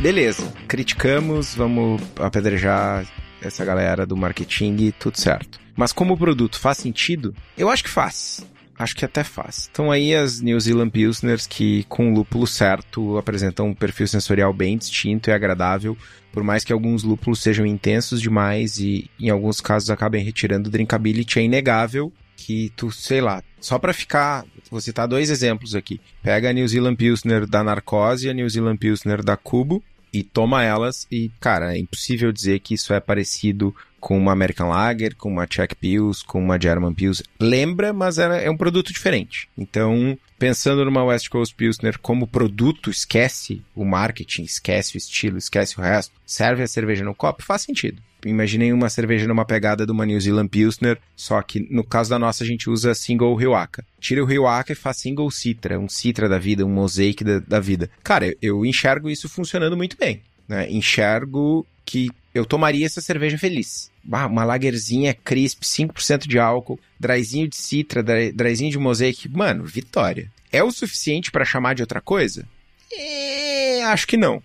[0.00, 3.06] Beleza, criticamos, vamos apedrejar
[3.40, 5.58] essa galera do marketing, tudo certo.
[5.74, 7.34] Mas como o produto faz sentido?
[7.56, 8.46] Eu acho que faz.
[8.78, 9.70] Acho que até faz.
[9.72, 14.52] Então aí as New Zealand Pilsners que com o lúpulo certo apresentam um perfil sensorial
[14.52, 15.96] bem distinto e agradável,
[16.30, 21.38] por mais que alguns lúpulos sejam intensos demais e em alguns casos acabem retirando drinkability,
[21.38, 26.00] é inegável que tu, sei lá, só para ficar, vou citar dois exemplos aqui.
[26.22, 30.22] Pega a New Zealand Pilsner da Narcose e a New Zealand Pilsner da Cubo e
[30.22, 35.16] toma elas e, cara, é impossível dizer que isso é parecido com uma American Lager,
[35.16, 37.22] com uma Czech Pils, com uma German Pils.
[37.40, 39.48] Lembra, mas é, um produto diferente.
[39.58, 45.78] Então, pensando numa West Coast Pilsner como produto, esquece o marketing, esquece o estilo, esquece
[45.78, 48.00] o resto, serve a cerveja no copo, faz sentido.
[48.28, 52.18] Imaginei uma cerveja numa pegada de uma New Zealand Pilsner, só que no caso da
[52.18, 53.84] nossa a gente usa single Riwaka.
[54.00, 57.60] Tira o Riwaka e faz single Citra, um Citra da vida, um Mosaic da, da
[57.60, 57.90] vida.
[58.02, 60.22] Cara, eu, enxergo isso funcionando muito bem.
[60.48, 60.70] Né?
[60.70, 63.90] Enxergo que eu tomaria essa cerveja feliz.
[64.04, 68.02] uma lagerzinha crisp, 5% de álcool, dryzinho de citra,
[68.34, 69.28] dryzinho de mosaic.
[69.28, 70.30] Mano, vitória.
[70.52, 72.46] É o suficiente para chamar de outra coisa?
[72.92, 74.42] É, acho que não.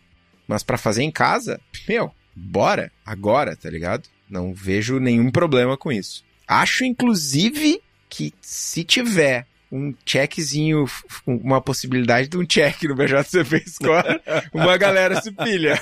[0.48, 4.08] Mas para fazer em casa, meu, bora, agora, tá ligado?
[4.30, 6.24] Não vejo nenhum problema com isso.
[6.48, 10.86] Acho, inclusive, que se tiver um checkzinho,
[11.26, 14.22] uma possibilidade de um check no BJCP Score,
[14.54, 15.80] uma galera se pilha.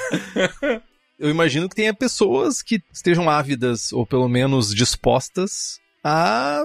[1.17, 6.63] Eu imagino que tenha pessoas que estejam ávidas, ou pelo menos dispostas, a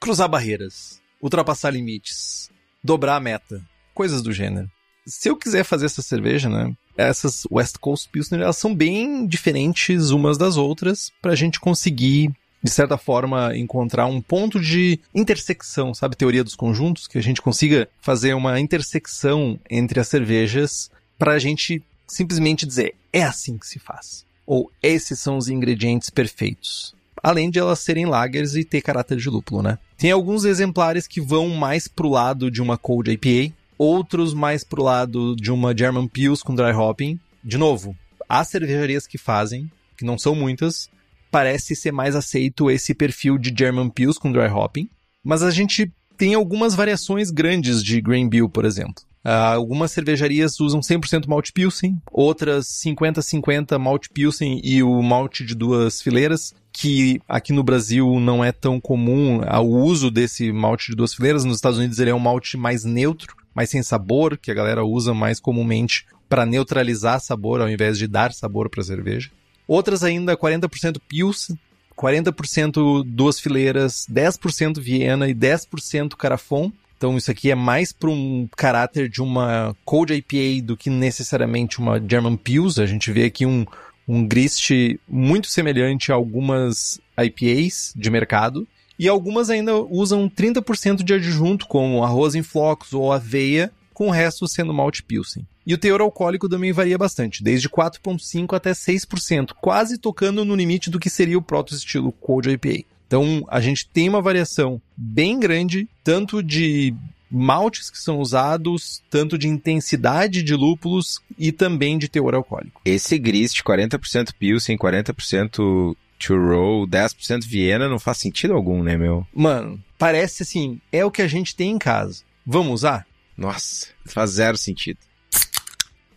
[0.00, 2.48] cruzar barreiras, ultrapassar limites,
[2.82, 3.62] dobrar a meta,
[3.92, 4.70] coisas do gênero.
[5.06, 6.72] Se eu quiser fazer essa cerveja, né?
[7.00, 12.30] Essas West Coast Pilsner, elas são bem diferentes umas das outras para a gente conseguir
[12.62, 16.16] de certa forma, encontrar um ponto de intersecção, sabe?
[16.16, 21.38] Teoria dos conjuntos, que a gente consiga fazer uma intersecção entre as cervejas para a
[21.38, 24.24] gente simplesmente dizer é assim que se faz.
[24.46, 26.94] Ou esses são os ingredientes perfeitos.
[27.22, 29.78] Além de elas serem lagers e ter caráter de lúpulo, né?
[29.96, 34.82] Tem alguns exemplares que vão mais pro lado de uma Cold IPA, outros mais pro
[34.82, 37.18] lado de uma German Pils com dry hopping.
[37.42, 37.96] De novo,
[38.28, 40.90] há cervejarias que fazem, que não são muitas,
[41.30, 44.86] parece ser mais aceito esse perfil de German Pils com dry hopping,
[45.24, 49.02] mas a gente tem algumas variações grandes de Grain Bill, por exemplo.
[49.24, 55.54] Uh, algumas cervejarias usam 100% malte pilsen, outras 50-50 malte pilsen e o malte de
[55.54, 60.96] duas fileiras, que aqui no Brasil não é tão comum o uso desse malte de
[60.96, 61.44] duas fileiras.
[61.44, 64.84] Nos Estados Unidos ele é um malte mais neutro, mais sem sabor, que a galera
[64.84, 69.30] usa mais comumente para neutralizar sabor ao invés de dar sabor para a cerveja.
[69.66, 71.58] Outras ainda 40% Pilsen,
[71.96, 76.72] 40% duas fileiras, 10% Viena e 10% Carafon.
[76.96, 81.78] Então isso aqui é mais para um caráter de uma Cold IPA do que necessariamente
[81.78, 82.78] uma German Pils.
[82.78, 83.66] A gente vê aqui um,
[84.06, 84.70] um grist
[85.08, 88.66] muito semelhante a algumas IPAs de mercado.
[89.00, 94.10] E algumas ainda usam 30% de adjunto, como arroz em flocos ou aveia, com o
[94.10, 95.46] resto sendo malte pilsen.
[95.66, 100.90] E o teor alcoólico também varia bastante, desde 4,5% até 6%, quase tocando no limite
[100.90, 102.84] do que seria o proto-estilo Cold IPA.
[103.06, 106.94] Então, a gente tem uma variação bem grande, tanto de
[107.30, 112.82] maltes que são usados, tanto de intensidade de lúpulos e também de teor alcoólico.
[112.84, 119.26] Esse grist 40% Pilsen, 40% to roll, 10% Viena não faz sentido algum, né, meu?
[119.34, 122.22] Mano, parece assim, é o que a gente tem em casa.
[122.46, 123.06] Vamos usar?
[123.36, 124.98] Nossa, faz zero sentido.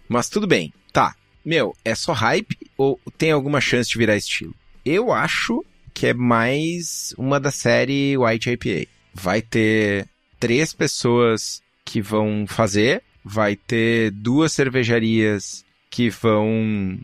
[0.07, 0.73] Mas tudo bem.
[0.91, 1.15] Tá.
[1.43, 4.53] Meu, é só hype ou tem alguma chance de virar estilo?
[4.85, 8.89] Eu acho que é mais uma da série White IPA.
[9.13, 10.07] Vai ter
[10.39, 16.99] três pessoas que vão fazer, vai ter duas cervejarias que vão.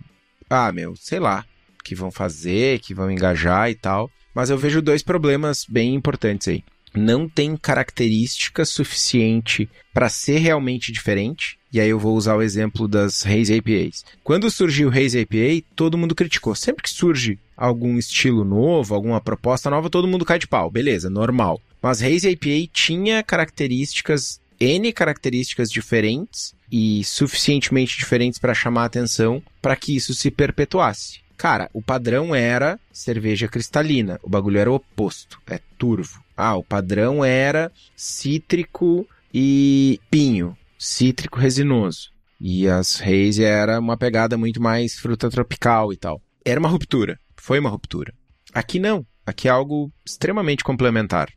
[0.50, 1.46] Ah, meu, sei lá.
[1.84, 4.10] Que vão fazer, que vão engajar e tal.
[4.34, 6.64] Mas eu vejo dois problemas bem importantes aí
[6.94, 11.58] não tem característica suficiente para ser realmente diferente.
[11.72, 14.04] E aí eu vou usar o exemplo das Haze APAs.
[14.24, 16.56] Quando surgiu o Haze APA, todo mundo criticou.
[16.56, 20.72] Sempre que surge algum estilo novo, alguma proposta nova, todo mundo cai de pau.
[20.72, 21.62] Beleza, normal.
[21.82, 29.42] Mas Haze APA tinha características, N características diferentes e suficientemente diferentes para chamar a atenção
[29.62, 31.20] para que isso se perpetuasse.
[31.40, 36.22] Cara, o padrão era cerveja cristalina, o bagulho era o oposto, é turvo.
[36.36, 42.12] Ah, o padrão era cítrico e pinho, cítrico resinoso.
[42.42, 46.22] E as Haze era uma pegada muito mais fruta tropical e tal.
[46.44, 48.14] Era uma ruptura, foi uma ruptura.
[48.54, 51.30] Aqui não, aqui é algo extremamente complementar.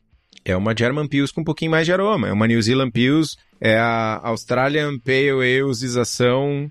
[0.44, 3.36] É uma German Pils com um pouquinho mais de aroma, é uma New Zealand Pils,
[3.60, 6.70] é a Australian Pale Alezização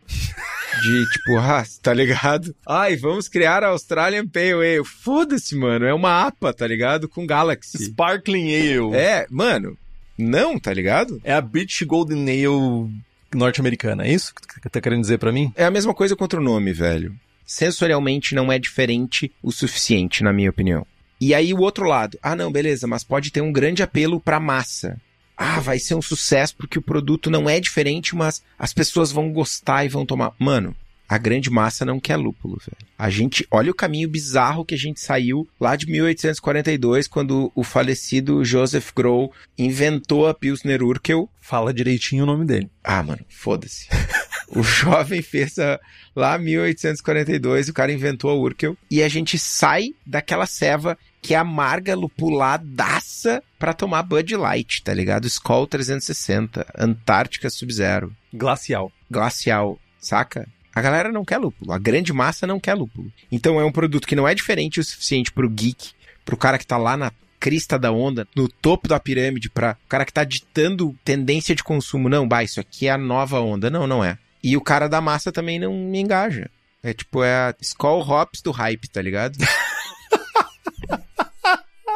[0.82, 2.54] de tipo, ah, tá ligado?
[2.68, 4.84] Ai, vamos criar a Australian Pale Ale.
[4.84, 5.86] Foda-se, mano.
[5.86, 7.08] É uma APA, tá ligado?
[7.08, 7.86] Com Galaxy.
[7.86, 8.96] Sparkling Ale.
[8.96, 9.78] É, mano.
[10.18, 11.22] Não, tá ligado?
[11.24, 12.92] É a British Golden Ale
[13.34, 15.52] norte-americana, é isso que tá querendo dizer para mim?
[15.56, 17.16] É a mesma coisa contra o nome, velho.
[17.46, 20.86] Sensorialmente não é diferente o suficiente, na minha opinião.
[21.22, 24.40] E aí o outro lado, ah não, beleza, mas pode ter um grande apelo pra
[24.40, 25.00] massa
[25.44, 29.34] ah, vai ser um sucesso porque o produto não é diferente, mas as pessoas vão
[29.34, 30.34] gostar e vão tomar.
[30.38, 30.76] Mano,
[31.10, 32.88] A grande massa não quer lúpulo, velho.
[32.98, 37.66] A gente, olha o caminho bizarro que a gente saiu lá de 1842, quando o
[37.66, 41.30] falecido Joseph Grohl inventou a Pilsner Urquell.
[41.42, 42.70] Fala direitinho o nome dele.
[42.82, 43.90] Ah, mano, foda-se.
[44.56, 45.82] o jovem fez a,
[46.16, 51.38] lá 1842, o cara inventou a Urkel e a gente sai daquela ceva que é
[51.38, 55.28] amarga, lupuladaça pra tomar Bud Light, tá ligado?
[55.28, 58.16] Skoll 360, Antártica Sub-Zero.
[58.34, 58.92] Glacial.
[59.10, 60.48] Glacial, saca?
[60.74, 63.12] A galera não quer lúpulo, a grande massa não quer lúpulo.
[63.32, 65.92] Então é um produto que não é diferente o suficiente pro geek,
[66.24, 69.90] pro cara que tá lá na crista da onda, no topo da pirâmide, para o
[69.90, 72.08] cara que tá ditando tendência de consumo.
[72.08, 73.70] Não, bah, isso aqui é a nova onda.
[73.70, 74.18] Não, não é.
[74.44, 76.50] E o cara da massa também não me engaja.
[76.84, 79.38] É tipo, é a Skull Hops do hype, tá ligado?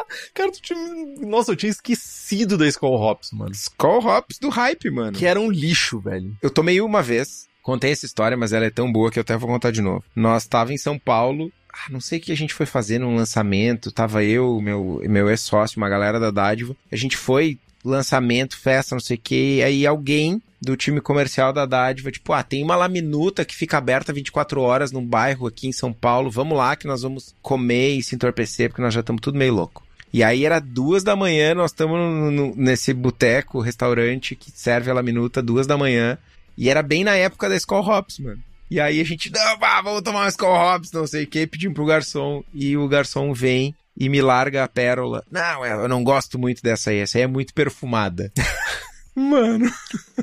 [0.34, 0.78] Cara, tu tinha...
[1.20, 3.52] Nossa, eu tinha esquecido da Skull Hops, mano.
[3.52, 5.16] Skull Hops do hype, mano.
[5.16, 6.36] Que era um lixo, velho.
[6.42, 9.36] Eu tomei uma vez, contei essa história, mas ela é tão boa que eu até
[9.36, 10.04] vou contar de novo.
[10.14, 13.16] Nós tava em São Paulo, ah, não sei o que a gente foi fazer num
[13.16, 16.76] lançamento, tava eu, meu, meu ex-sócio, uma galera da Dádiva.
[16.90, 21.66] A gente foi, lançamento, festa, não sei o que, aí alguém do time comercial da
[21.66, 25.72] Dádiva, tipo, ah, tem uma laminuta que fica aberta 24 horas num bairro aqui em
[25.72, 29.20] São Paulo, vamos lá que nós vamos comer e se entorpecer, porque nós já estamos
[29.20, 29.85] tudo meio louco.
[30.16, 35.42] E aí era duas da manhã, nós estamos nesse boteco, restaurante que serve a laminuta,
[35.42, 36.16] duas da manhã,
[36.56, 38.42] e era bem na época da Skull Hops, mano.
[38.70, 41.46] E aí a gente, não, bah, vamos tomar uma Skull Hops, não sei o que,
[41.46, 45.22] pedimos pro garçom, e o garçom vem e me larga a pérola.
[45.30, 48.32] Não, eu não gosto muito dessa aí, essa aí é muito perfumada.
[49.14, 49.70] Mano,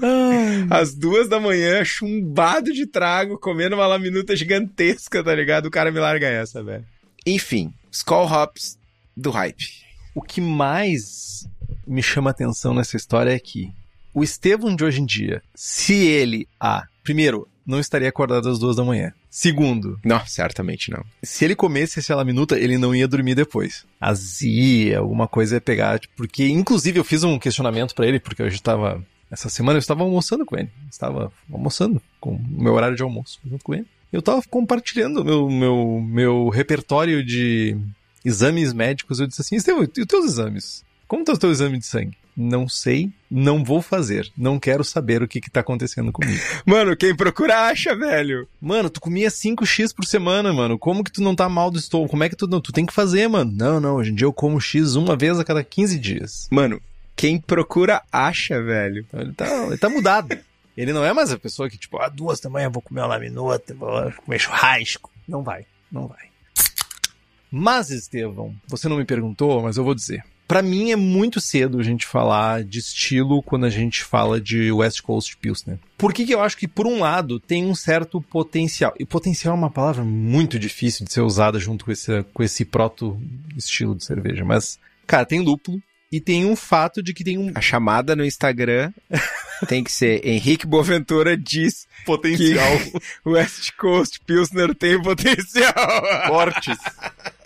[0.71, 5.67] às duas da manhã, chumbado de trago, comendo uma laminuta gigantesca, tá ligado?
[5.67, 6.83] O cara me larga essa, velho.
[7.27, 8.75] Enfim, Skull Hops
[9.15, 9.82] do hype.
[10.15, 11.47] O que mais
[11.87, 13.73] me chama atenção nessa história é que
[14.13, 18.75] o Estevam de hoje em dia, se ele, ah, primeiro, não estaria acordado às duas
[18.75, 19.11] da manhã.
[19.29, 21.03] Segundo, não, certamente não.
[21.23, 23.85] Se ele comesse essa laminuta, ele não ia dormir depois.
[23.99, 28.55] Azia, alguma coisa ia pegar, porque inclusive eu fiz um questionamento para ele, porque hoje
[28.55, 30.69] estava essa semana eu estava almoçando com ele.
[30.91, 33.87] Estava almoçando com o meu horário de almoço junto com ele.
[34.11, 37.75] Eu estava compartilhando meu, meu, meu repertório de
[38.23, 39.19] exames médicos.
[39.19, 40.83] Eu disse assim, Estevão, e os teus exames?
[41.07, 42.17] Como está o teu exame de sangue?
[42.35, 44.31] Não sei, não vou fazer.
[44.35, 46.41] Não quero saber o que que tá acontecendo comigo.
[46.65, 48.47] Mano, quem procura acha, velho.
[48.59, 50.79] Mano, tu comia 5x por semana, mano.
[50.79, 52.09] Como que tu não tá mal do estômago?
[52.09, 52.59] Como é que tu não?
[52.59, 53.51] Tu tem que fazer, mano.
[53.53, 56.47] Não, não, hoje em dia eu como x uma vez a cada 15 dias.
[56.49, 56.81] Mano,
[57.15, 59.05] quem procura acha, velho.
[59.13, 60.35] Ele tá, ele tá mudado.
[60.75, 63.07] Ele não é mais a pessoa que, tipo, ah, duas da manhã vou comer uma
[63.09, 65.11] laminota, vou comer churrasco.
[65.27, 66.32] Não vai, não vai.
[67.55, 71.79] Mas, Estevão, você não me perguntou, mas eu vou dizer para mim é muito cedo
[71.79, 75.79] a gente falar de estilo quando a gente fala de West Coast Pilsner.
[75.97, 78.93] Por que, que eu acho que, por um lado, tem um certo potencial?
[78.99, 82.65] E potencial é uma palavra muito difícil de ser usada junto com esse, com esse
[82.65, 84.43] proto-estilo de cerveja.
[84.43, 84.77] Mas,
[85.07, 85.81] cara, tem lúpulo,
[86.11, 87.51] e tem um fato de que tem um.
[87.55, 88.93] A chamada no Instagram
[89.67, 92.77] tem que ser Henrique Boaventura diz potencial.
[92.77, 95.73] Que West Coast Pilsner tem potencial.
[96.27, 96.77] Fortes.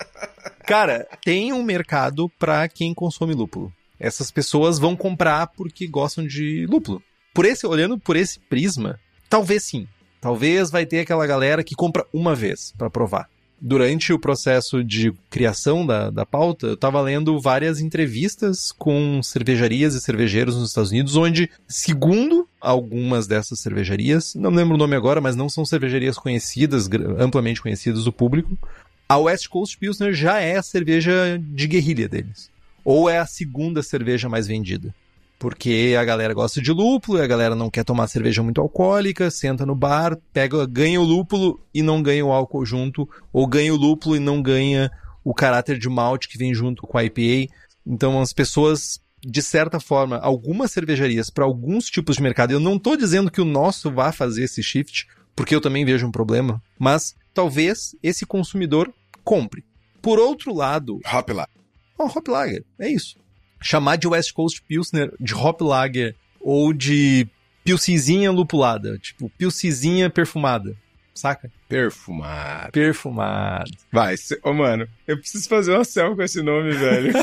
[0.68, 3.72] Cara, tem um mercado para quem consome lúpulo.
[3.98, 7.02] Essas pessoas vão comprar porque gostam de lúpulo.
[7.34, 9.00] Por esse, olhando por esse prisma,
[9.30, 9.88] talvez sim.
[10.20, 13.30] Talvez vai ter aquela galera que compra uma vez para provar.
[13.62, 19.96] Durante o processo de criação da, da pauta, eu estava lendo várias entrevistas com cervejarias
[19.96, 25.22] e cervejeiros nos Estados Unidos, onde, segundo algumas dessas cervejarias, não lembro o nome agora,
[25.22, 28.58] mas não são cervejarias conhecidas, amplamente conhecidas do público,
[29.10, 32.50] a West Coast Pilsner já é a cerveja de guerrilha deles.
[32.84, 34.94] Ou é a segunda cerveja mais vendida.
[35.40, 39.66] Porque a galera gosta de lúpulo, a galera não quer tomar cerveja muito alcoólica, senta
[39.66, 43.78] no bar, pega, ganha o lúpulo e não ganha o álcool junto, ou ganha o
[43.78, 44.92] lúpulo e não ganha
[45.24, 47.54] o caráter de malte que vem junto com a IPA.
[47.86, 52.76] Então as pessoas, de certa forma, algumas cervejarias para alguns tipos de mercado, eu não
[52.76, 56.62] estou dizendo que o nosso vá fazer esse shift, porque eu também vejo um problema,
[56.80, 58.92] mas talvez esse consumidor
[59.24, 59.64] compre.
[60.02, 61.00] Por outro lado.
[61.06, 61.54] Hop Lager.
[61.96, 63.16] Oh, Hop Lager, é isso.
[63.62, 67.28] Chamar de West Coast Pilsner de Hop Lager ou de
[67.64, 70.76] Pilsizinha lupulada, tipo Pilsizinha perfumada,
[71.14, 71.52] saca?
[71.70, 72.72] Perfumado.
[72.72, 73.72] Perfumado.
[73.92, 77.14] Vai, ô oh, mano, eu preciso fazer uma selfie com esse nome, velho.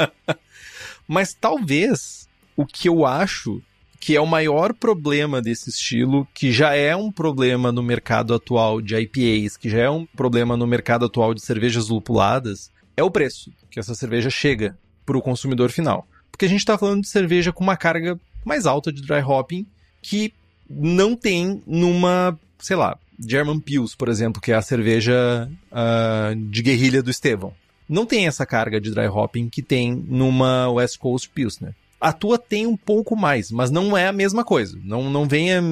[1.06, 2.26] Mas talvez
[2.56, 3.62] o que eu acho
[4.04, 8.82] que é o maior problema desse estilo, que já é um problema no mercado atual
[8.82, 13.10] de IPAs, que já é um problema no mercado atual de cervejas lupuladas, é o
[13.10, 14.76] preço que essa cerveja chega
[15.06, 16.06] para o consumidor final.
[16.30, 19.66] Porque a gente está falando de cerveja com uma carga mais alta de dry hopping
[20.02, 20.34] que
[20.68, 26.60] não tem numa, sei lá, German Pils, por exemplo, que é a cerveja uh, de
[26.60, 27.54] guerrilha do Estevão.
[27.88, 31.74] Não tem essa carga de dry hopping que tem numa West Coast Pilsner.
[32.04, 34.78] A tua tem um pouco mais, mas não é a mesma coisa.
[34.84, 35.62] Não, não venha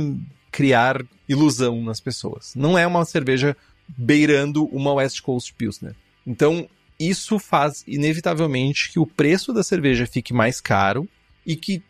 [0.51, 2.55] criar ilusão nas pessoas.
[2.57, 3.55] Não é uma cerveja
[3.87, 5.95] beirando uma West Coast Pilsner.
[6.27, 6.67] Então,
[6.99, 11.07] isso faz inevitavelmente que o preço da cerveja fique mais caro
[11.45, 11.83] e que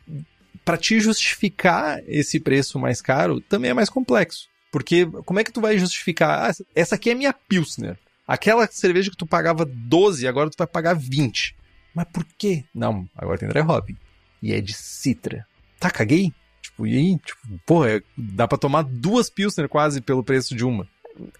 [0.64, 4.48] para te justificar esse preço mais caro também é mais complexo.
[4.72, 6.50] Porque como é que tu vai justificar?
[6.50, 7.96] Ah, essa aqui é minha Pilsner.
[8.26, 11.54] Aquela cerveja que tu pagava 12, agora tu vai pagar 20.
[11.94, 12.64] Mas por quê?
[12.74, 13.96] Não, agora tem dry hopping.
[14.42, 15.46] E é de citra.
[15.78, 16.32] Tá, caguei?
[16.60, 17.18] Tipo, e aí?
[17.18, 20.88] Tipo, porra, dá pra tomar duas Pilsner quase pelo preço de uma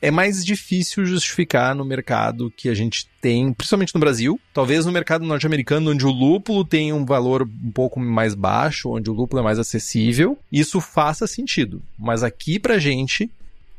[0.01, 4.41] é mais difícil justificar no mercado que a gente tem, principalmente no Brasil.
[4.53, 9.11] Talvez no mercado norte-americano, onde o lúpulo tem um valor um pouco mais baixo, onde
[9.11, 11.83] o lúpulo é mais acessível, isso faça sentido.
[11.99, 13.31] Mas aqui pra gente,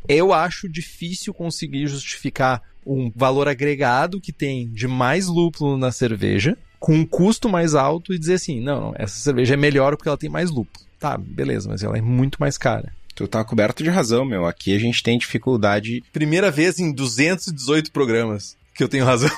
[0.08, 6.58] eu acho difícil conseguir justificar um valor agregado que tem de mais lúpulo na cerveja,
[6.84, 10.18] com um custo mais alto e dizer assim: não, essa cerveja é melhor porque ela
[10.18, 10.86] tem mais lúpulo.
[11.00, 12.94] Tá, beleza, mas ela é muito mais cara.
[13.16, 14.46] Tu tá coberto de razão, meu.
[14.46, 16.04] Aqui a gente tem dificuldade.
[16.12, 19.30] Primeira vez em 218 programas que eu tenho razão.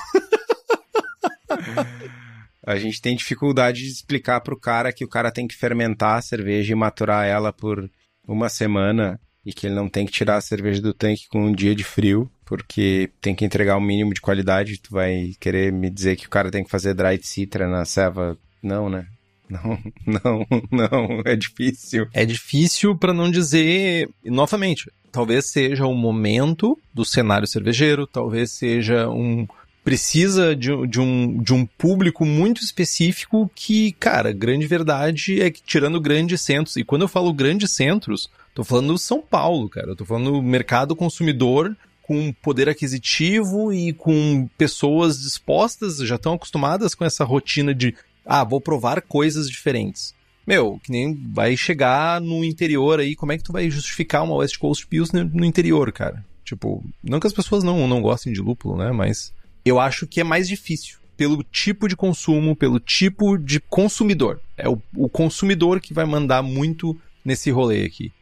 [2.66, 6.22] a gente tem dificuldade de explicar pro cara que o cara tem que fermentar a
[6.22, 7.88] cerveja e maturar ela por
[8.26, 11.52] uma semana e que ele não tem que tirar a cerveja do tanque com um
[11.52, 14.78] dia de frio, porque tem que entregar o um mínimo de qualidade.
[14.78, 18.38] Tu vai querer me dizer que o cara tem que fazer dry citra na ceva?
[18.62, 19.06] Não, né?
[19.48, 22.08] Não, não, não, é difícil.
[22.12, 29.08] É difícil para não dizer, novamente, talvez seja um momento do cenário cervejeiro, talvez seja
[29.08, 29.46] um
[29.84, 35.62] precisa de, de, um, de um público muito específico que, cara, grande verdade é que
[35.62, 39.94] tirando grandes centros, e quando eu falo grandes centros, tô falando São Paulo, cara, eu
[39.94, 41.76] tô falando mercado consumidor
[42.06, 48.44] com poder aquisitivo e com pessoas dispostas, já estão acostumadas com essa rotina de ah,
[48.44, 50.14] vou provar coisas diferentes.
[50.46, 54.36] Meu, que nem vai chegar no interior aí, como é que tu vai justificar uma
[54.36, 56.24] West Coast Pilsner no interior, cara?
[56.44, 58.92] Tipo, não que as pessoas não, não gostem de lúpulo, né?
[58.92, 59.32] Mas
[59.64, 60.98] eu acho que é mais difícil.
[61.16, 64.40] Pelo tipo de consumo, pelo tipo de consumidor.
[64.56, 68.12] É o, o consumidor que vai mandar muito nesse rolê aqui.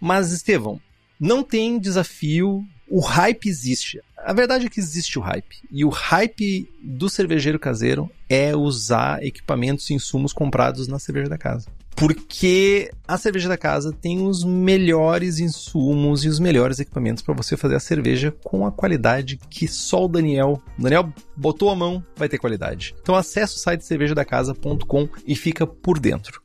[0.00, 0.80] Mas, Estevão,
[1.22, 4.02] não tem desafio o hype existe.
[4.18, 5.62] A verdade é que existe o hype.
[5.70, 11.38] E o hype do cervejeiro caseiro é usar equipamentos e insumos comprados na cerveja da
[11.38, 11.68] casa.
[11.96, 17.56] Porque a cerveja da casa tem os melhores insumos e os melhores equipamentos para você
[17.56, 20.60] fazer a cerveja com a qualidade que só o Daniel.
[20.78, 22.94] O Daniel botou a mão, vai ter qualidade.
[23.00, 26.41] Então acesse o site cervejadacasa.com e fica por dentro.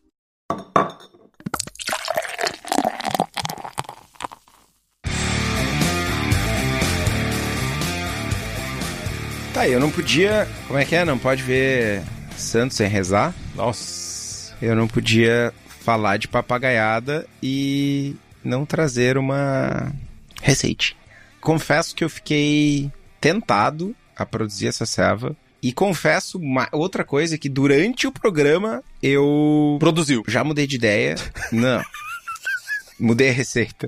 [9.57, 10.47] Tá, eu não podia.
[10.67, 11.03] Como é que é?
[11.03, 12.03] Não pode ver
[12.37, 13.33] Santos sem rezar?
[13.55, 14.55] Nossa.
[14.61, 19.91] Eu não podia falar de papagaiada e não trazer uma
[20.43, 20.93] receita.
[21.41, 25.35] Confesso que eu fiquei tentado a produzir essa serva.
[25.59, 29.77] E confesso uma, outra coisa que durante o programa eu.
[29.79, 30.23] Produziu.
[30.27, 31.15] Já mudei de ideia.
[31.51, 31.81] Não.
[32.99, 33.87] mudei a receita.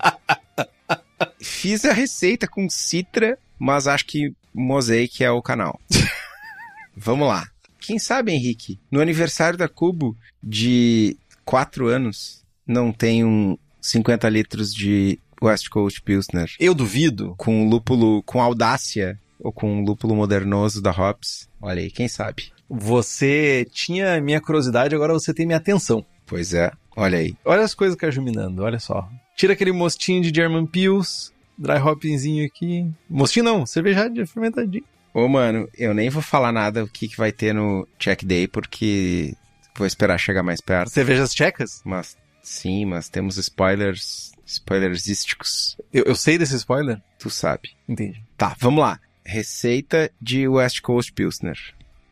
[1.40, 5.80] Fiz a receita com citra, mas acho que Mosaic é o canal.
[6.96, 7.48] Vamos lá.
[7.80, 14.74] Quem sabe, Henrique, no aniversário da Cubo de 4 anos, não tem um 50 litros
[14.74, 16.50] de West Coast Pilsner.
[16.60, 17.34] Eu duvido.
[17.38, 21.48] Com lúpulo, com audácia, ou com lúpulo modernoso da Hops.
[21.62, 22.52] Olha aí, quem sabe.
[22.70, 26.06] Você tinha minha curiosidade, agora você tem minha atenção.
[26.26, 27.36] Pois é, olha aí.
[27.44, 29.10] Olha as coisas cajuminando, olha só.
[29.36, 32.90] Tira aquele mostinho de German Pils, dry hopzinho aqui.
[33.10, 34.86] Mostinho não, cervejadinho, fermentadinho.
[35.14, 38.48] Ô, mano, eu nem vou falar nada o que, que vai ter no Check Day,
[38.48, 39.36] porque
[39.78, 40.90] vou esperar chegar mais perto.
[40.90, 41.82] Cervejas tchecas?
[41.84, 45.78] Mas, sim, mas temos spoilers, spoilersísticos.
[45.92, 47.02] Eu, eu sei desse spoiler?
[47.18, 47.72] Tu sabe.
[47.88, 48.22] Entendi.
[48.38, 49.00] Tá, vamos lá.
[49.26, 51.58] Receita de West Coast Pilsner.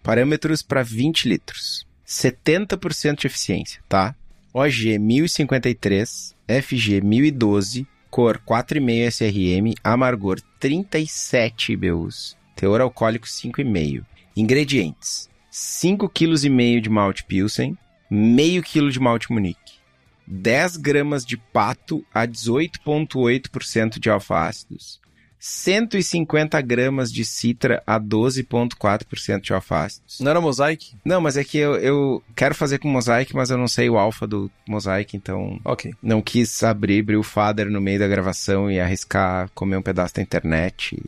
[0.03, 1.87] Parâmetros para 20 litros.
[2.05, 4.15] 70% de eficiência, tá?
[4.53, 14.03] OG 1053, FG 1012, cor 4,5 SRM, amargor 37 IBUs, teor alcoólico 5,5.
[14.35, 17.77] Ingredientes: 5,5 kg de malte Pilsen,
[18.09, 19.79] meio quilo de malte Munique,
[20.27, 25.01] 10 gramas de pato a 18,8% de alfa-ácidos,
[25.39, 30.01] 150 gramas de citra a 12,4% de alface.
[30.19, 30.95] Não era mosaic?
[31.05, 33.97] Não, mas é que eu, eu quero fazer com mosaic, mas eu não sei o
[33.97, 35.93] alfa do mosaic, então Ok.
[36.01, 40.21] não quis abrir Brew Father no meio da gravação e arriscar comer um pedaço da
[40.21, 41.01] internet.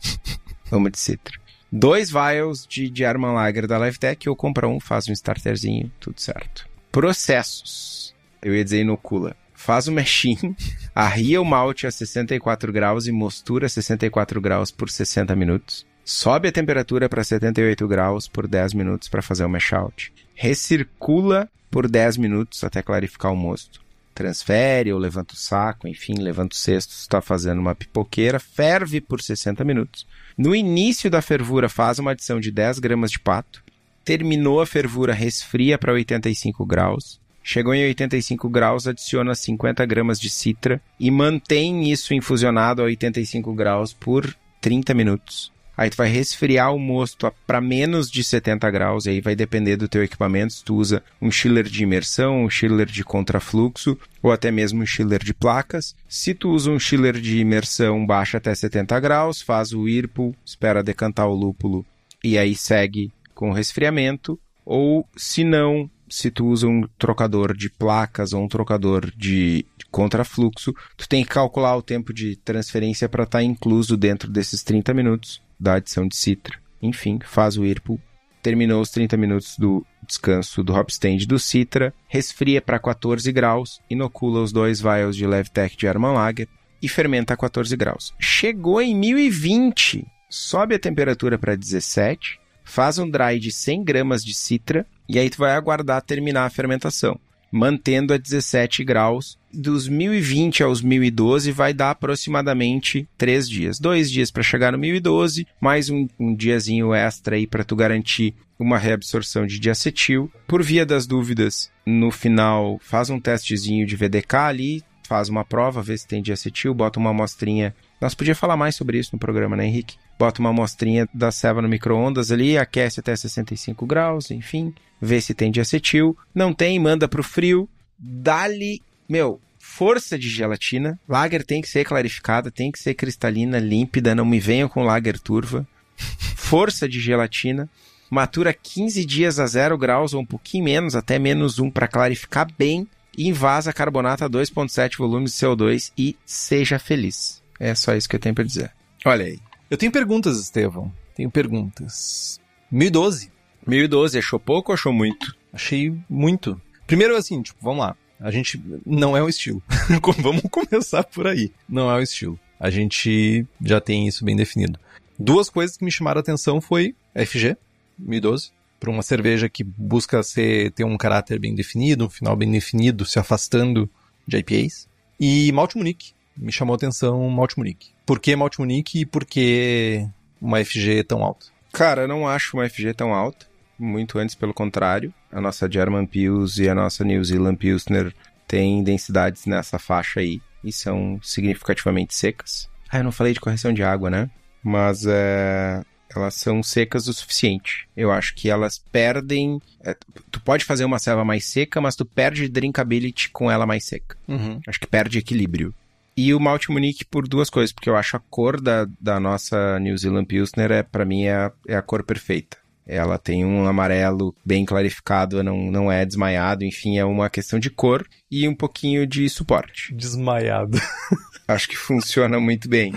[0.70, 1.38] Vamos de citra.
[1.72, 6.20] Dois vials de, de Arman Lager da LiveTech, ou compra um, faz um starterzinho, tudo
[6.20, 6.68] certo.
[6.90, 8.14] Processos.
[8.42, 9.36] Eu ia dizer inocula.
[9.62, 10.36] Faz o mexim,
[10.94, 15.86] arria o malte a 64 graus e mostura a 64 graus por 60 minutos.
[16.02, 20.10] Sobe a temperatura para 78 graus por 10 minutos para fazer o mash out.
[20.34, 23.80] Recircula por 10 minutos até clarificar o mosto
[24.14, 29.22] transfere ou levanta o saco, enfim, levanta o cesto, está fazendo uma pipoqueira, ferve por
[29.22, 30.06] 60 minutos.
[30.36, 33.62] No início da fervura, faz uma adição de 10 gramas de pato.
[34.04, 37.19] Terminou a fervura, resfria para 85 graus.
[37.42, 43.52] Chegou em 85 graus, adiciona 50 gramas de citra e mantém isso infusionado a 85
[43.54, 45.52] graus por 30 minutos.
[45.76, 49.76] Aí tu vai resfriar o mosto para menos de 70 graus, e aí vai depender
[49.76, 54.30] do teu equipamento, se tu usa um chiller de imersão, um chiller de contrafluxo, ou
[54.30, 55.96] até mesmo um chiller de placas.
[56.06, 60.82] Se tu usa um chiller de imersão, baixa até 70 graus, faz o whirlpool, espera
[60.82, 61.86] decantar o lúpulo
[62.22, 64.38] e aí segue com o resfriamento.
[64.64, 70.74] Ou se não, se tu usa um trocador de placas ou um trocador de contrafluxo,
[70.96, 75.40] tu tem que calcular o tempo de transferência para estar incluso dentro desses 30 minutos
[75.58, 76.58] da adição de citra.
[76.82, 78.00] Enfim, faz o whirlpool,
[78.42, 83.80] terminou os 30 minutos do descanso do hop stand do citra, resfria para 14 graus,
[83.88, 86.48] inocula os dois vials de Levtech de Arman Lager
[86.82, 88.14] e fermenta a 14 graus.
[88.18, 94.34] Chegou em 1020, sobe a temperatura para 17, faz um dry de 100 gramas de
[94.34, 97.18] citra e aí tu vai aguardar terminar a fermentação,
[97.50, 99.36] mantendo a 17 graus.
[99.52, 103.80] Dos 1020 aos 1012 vai dar aproximadamente 3 dias.
[103.80, 108.36] Dois dias para chegar no 1012, mais um, um diazinho extra aí para tu garantir
[108.56, 110.30] uma reabsorção de diacetil.
[110.46, 115.82] Por via das dúvidas, no final faz um testezinho de VDK ali, faz uma prova,
[115.82, 117.74] vê se tem diacetil, bota uma amostrinha.
[118.00, 119.96] Nós podíamos falar mais sobre isso no programa, né, Henrique?
[120.16, 125.34] Bota uma amostrinha da ceva no micro-ondas ali, aquece até 65 graus, enfim, vê se
[125.34, 126.16] tem diacetil.
[126.34, 130.98] Não tem, manda pro frio, dá-lhe, meu, força de gelatina.
[131.08, 135.18] Lager tem que ser clarificada, tem que ser cristalina, límpida, não me venham com lager
[135.18, 135.66] turva.
[136.36, 137.68] Força de gelatina.
[138.10, 142.48] Matura 15 dias a 0 graus ou um pouquinho menos, até menos 1 para clarificar
[142.58, 142.88] bem.
[143.16, 147.42] E invasa carbonato a 2,7 volumes de CO2 e seja feliz.
[147.58, 148.72] É só isso que eu tenho para dizer.
[149.04, 149.38] Olha aí.
[149.70, 150.92] Eu tenho perguntas, Estevão.
[151.14, 152.40] Tenho perguntas.
[152.70, 153.30] 1012.
[153.66, 155.34] 1012, achou pouco ou achou muito?
[155.52, 156.60] Achei muito.
[156.86, 157.96] Primeiro, assim, tipo, vamos lá.
[158.18, 159.62] A gente não é o estilo.
[160.18, 161.50] vamos começar por aí.
[161.68, 162.38] Não é o estilo.
[162.58, 164.78] A gente já tem isso bem definido.
[165.18, 167.56] Duas coisas que me chamaram a atenção foi FG,
[167.98, 172.50] 1012, para uma cerveja que busca ser, ter um caráter bem definido, um final bem
[172.50, 173.88] definido, se afastando
[174.26, 174.88] de IPAs.
[175.18, 176.12] E Malte Munique.
[176.36, 177.90] Me chamou a atenção Malte Munique.
[178.06, 180.06] Por que Malte Munique e por que
[180.40, 181.46] uma FG tão alta?
[181.72, 183.46] Cara, eu não acho uma FG tão alta.
[183.80, 185.12] Muito antes, pelo contrário.
[185.32, 188.14] A nossa German Pils e a nossa New Zealand Pilsner
[188.46, 190.42] têm densidades nessa faixa aí.
[190.62, 192.68] E são significativamente secas.
[192.90, 194.28] Ah, eu não falei de correção de água, né?
[194.62, 195.82] Mas é,
[196.14, 197.88] elas são secas o suficiente.
[197.96, 199.62] Eu acho que elas perdem.
[199.82, 199.96] é,
[200.30, 204.14] tu pode fazer uma selva mais seca, mas tu perde drinkability com ela mais seca.
[204.28, 204.60] Uhum.
[204.66, 205.74] Acho que perde equilíbrio.
[206.16, 209.78] E o Malte Munique por duas coisas, porque eu acho a cor da, da nossa
[209.78, 212.58] New Zealand Pilsner, é, para mim, é a, é a cor perfeita.
[212.90, 217.70] Ela tem um amarelo bem clarificado, não, não é desmaiado, enfim, é uma questão de
[217.70, 219.94] cor e um pouquinho de suporte.
[219.94, 220.76] Desmaiado.
[221.46, 222.92] Acho que funciona muito bem.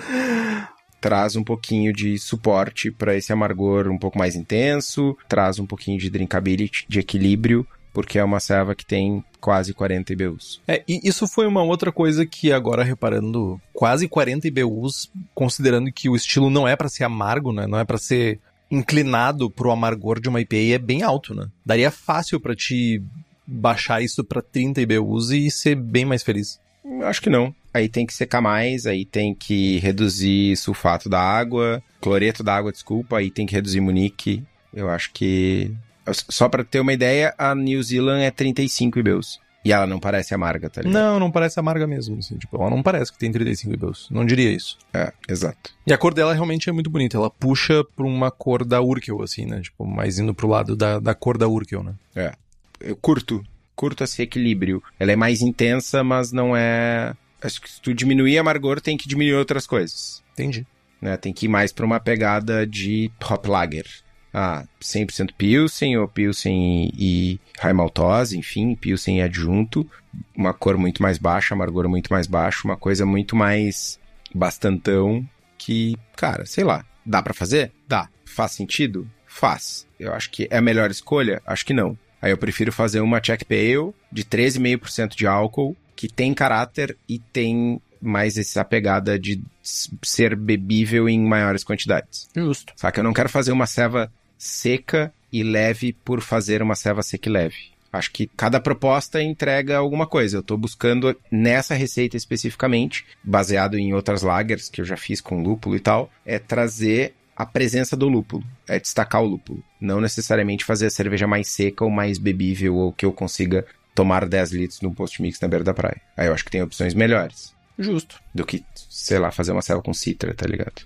[1.00, 6.00] Traz um pouquinho de suporte para esse amargor um pouco mais intenso, traz um pouquinho
[6.00, 10.62] de drinkability, de equilíbrio, porque é uma serva que tem quase 40 IBUs.
[10.68, 16.10] É, e isso foi uma outra coisa que agora reparando, quase 40 IBUs, considerando que
[16.10, 17.68] o estilo não é pra ser amargo, né?
[17.68, 18.39] Não é pra ser
[18.74, 21.47] inclinado pro amargor de uma IPA, é bem alto, né?
[21.65, 23.01] Daria fácil pra te
[23.45, 26.59] baixar isso pra 30 IBUs e ser bem mais feliz.
[27.03, 27.53] Acho que não.
[27.74, 32.71] Aí tem que secar mais, aí tem que reduzir sulfato da água, cloreto da água,
[32.71, 34.43] desculpa, aí tem que reduzir munique.
[34.74, 35.71] Eu acho que.
[36.11, 39.39] Só pra ter uma ideia, a New Zealand é 35 IBUs.
[39.66, 41.01] E ela não parece amarga, tá ligado?
[41.01, 44.26] Não, não parece amarga mesmo, assim, tipo, ela não parece que tem 35 IBUs, não
[44.26, 44.78] diria isso.
[44.93, 45.74] É, exato.
[45.88, 49.22] E a cor dela realmente é muito bonita, ela puxa pra uma cor da Urkel,
[49.22, 51.93] assim, né, tipo, mais indo pro lado da, da cor da Urkel, né.
[52.16, 52.34] É.
[52.80, 53.43] Eu curto,
[53.76, 54.84] curto esse equilíbrio.
[54.99, 57.14] Ela é mais intensa, mas não é...
[57.41, 60.22] Acho que se tu diminuir amargor, tem que diminuir outras coisas.
[60.34, 60.66] Entendi.
[61.01, 61.18] Né?
[61.18, 63.86] Tem que ir mais para uma pegada de hop lager.
[64.34, 69.88] Ah, 100% Pilsen ou Pilsen e, e high maltose, enfim, Pilsen e adjunto.
[70.36, 73.99] Uma cor muito mais baixa, amargor muito mais baixo, uma coisa muito mais
[74.34, 75.27] bastantão
[75.57, 77.71] que, cara, sei lá, dá para fazer?
[77.88, 78.09] Dá.
[78.25, 79.09] Faz sentido?
[79.25, 79.88] Faz.
[79.99, 81.41] Eu acho que é a melhor escolha?
[81.45, 81.97] Acho que não.
[82.21, 87.19] Aí eu prefiro fazer uma Check Pale de 13,5% de álcool, que tem caráter e
[87.19, 92.29] tem mais essa pegada de ser bebível em maiores quantidades.
[92.36, 92.73] Justo.
[92.75, 97.01] Só que eu não quero fazer uma ceva seca e leve por fazer uma ceva
[97.01, 97.73] seca e leve.
[97.91, 100.38] Acho que cada proposta entrega alguma coisa.
[100.38, 105.43] Eu estou buscando nessa receita especificamente, baseado em outras lagers que eu já fiz com
[105.43, 109.63] lúpulo e tal, é trazer a presença do lúpulo, é destacar o lúpulo.
[109.79, 114.27] Não necessariamente fazer a cerveja mais seca ou mais bebível ou que eu consiga tomar
[114.27, 116.01] 10 litros no post-mix na beira da praia.
[116.17, 117.53] Aí eu acho que tem opções melhores.
[117.77, 118.19] Justo.
[118.34, 120.84] Do que, sei lá, fazer uma ceva com citra, tá ligado?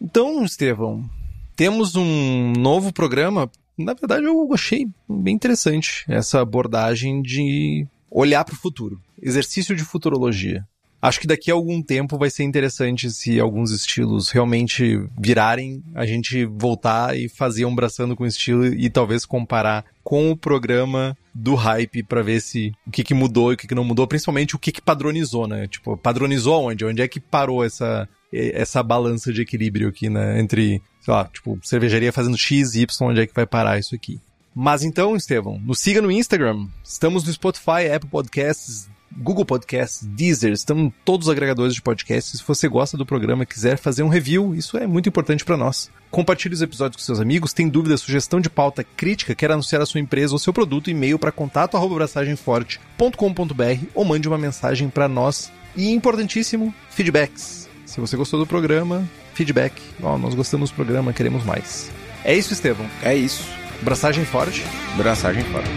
[0.00, 1.08] Então, Estevão,
[1.56, 8.54] temos um novo programa na verdade, eu achei bem interessante essa abordagem de olhar para
[8.54, 8.98] o futuro.
[9.20, 10.66] Exercício de futurologia.
[11.00, 16.06] Acho que daqui a algum tempo vai ser interessante se alguns estilos realmente virarem, a
[16.06, 21.16] gente voltar e fazer um braçando com o estilo e talvez comparar com o programa
[21.34, 24.06] do hype para ver se o que, que mudou e o que, que não mudou,
[24.06, 25.68] principalmente o que, que padronizou, né?
[25.68, 26.84] Tipo, padronizou onde?
[26.84, 30.40] Onde é que parou essa, essa balança de equilíbrio aqui, né?
[30.40, 34.18] Entre sei lá, tipo, cervejaria fazendo X, Y, onde é que vai parar isso aqui?
[34.52, 36.66] Mas então, Estevão, nos siga no Instagram.
[36.82, 42.40] Estamos no Spotify, Apple Podcasts, Google Podcasts, Deezer, estamos em todos os agregadores de podcasts.
[42.40, 45.56] Se você gosta do programa e quiser fazer um review, isso é muito importante para
[45.56, 45.88] nós.
[46.10, 47.52] Compartilhe os episódios com seus amigos.
[47.52, 51.20] Tem dúvida, sugestão de pauta, crítica, quer anunciar a sua empresa ou seu produto, e-mail
[51.20, 55.52] para contato@braçagemforte.com.br ou mande uma mensagem para nós.
[55.76, 57.68] E importantíssimo, feedbacks.
[57.84, 59.80] Se você gostou do programa, feedback.
[60.02, 61.90] Oh, nós gostamos do programa, queremos mais.
[62.24, 62.86] É isso, Estevão.
[63.02, 63.44] É isso.
[63.82, 64.64] Braçagem forte.
[64.96, 65.68] Braçagem forte.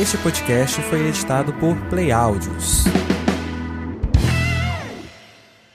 [0.00, 2.84] Este podcast foi editado por Play Áudios.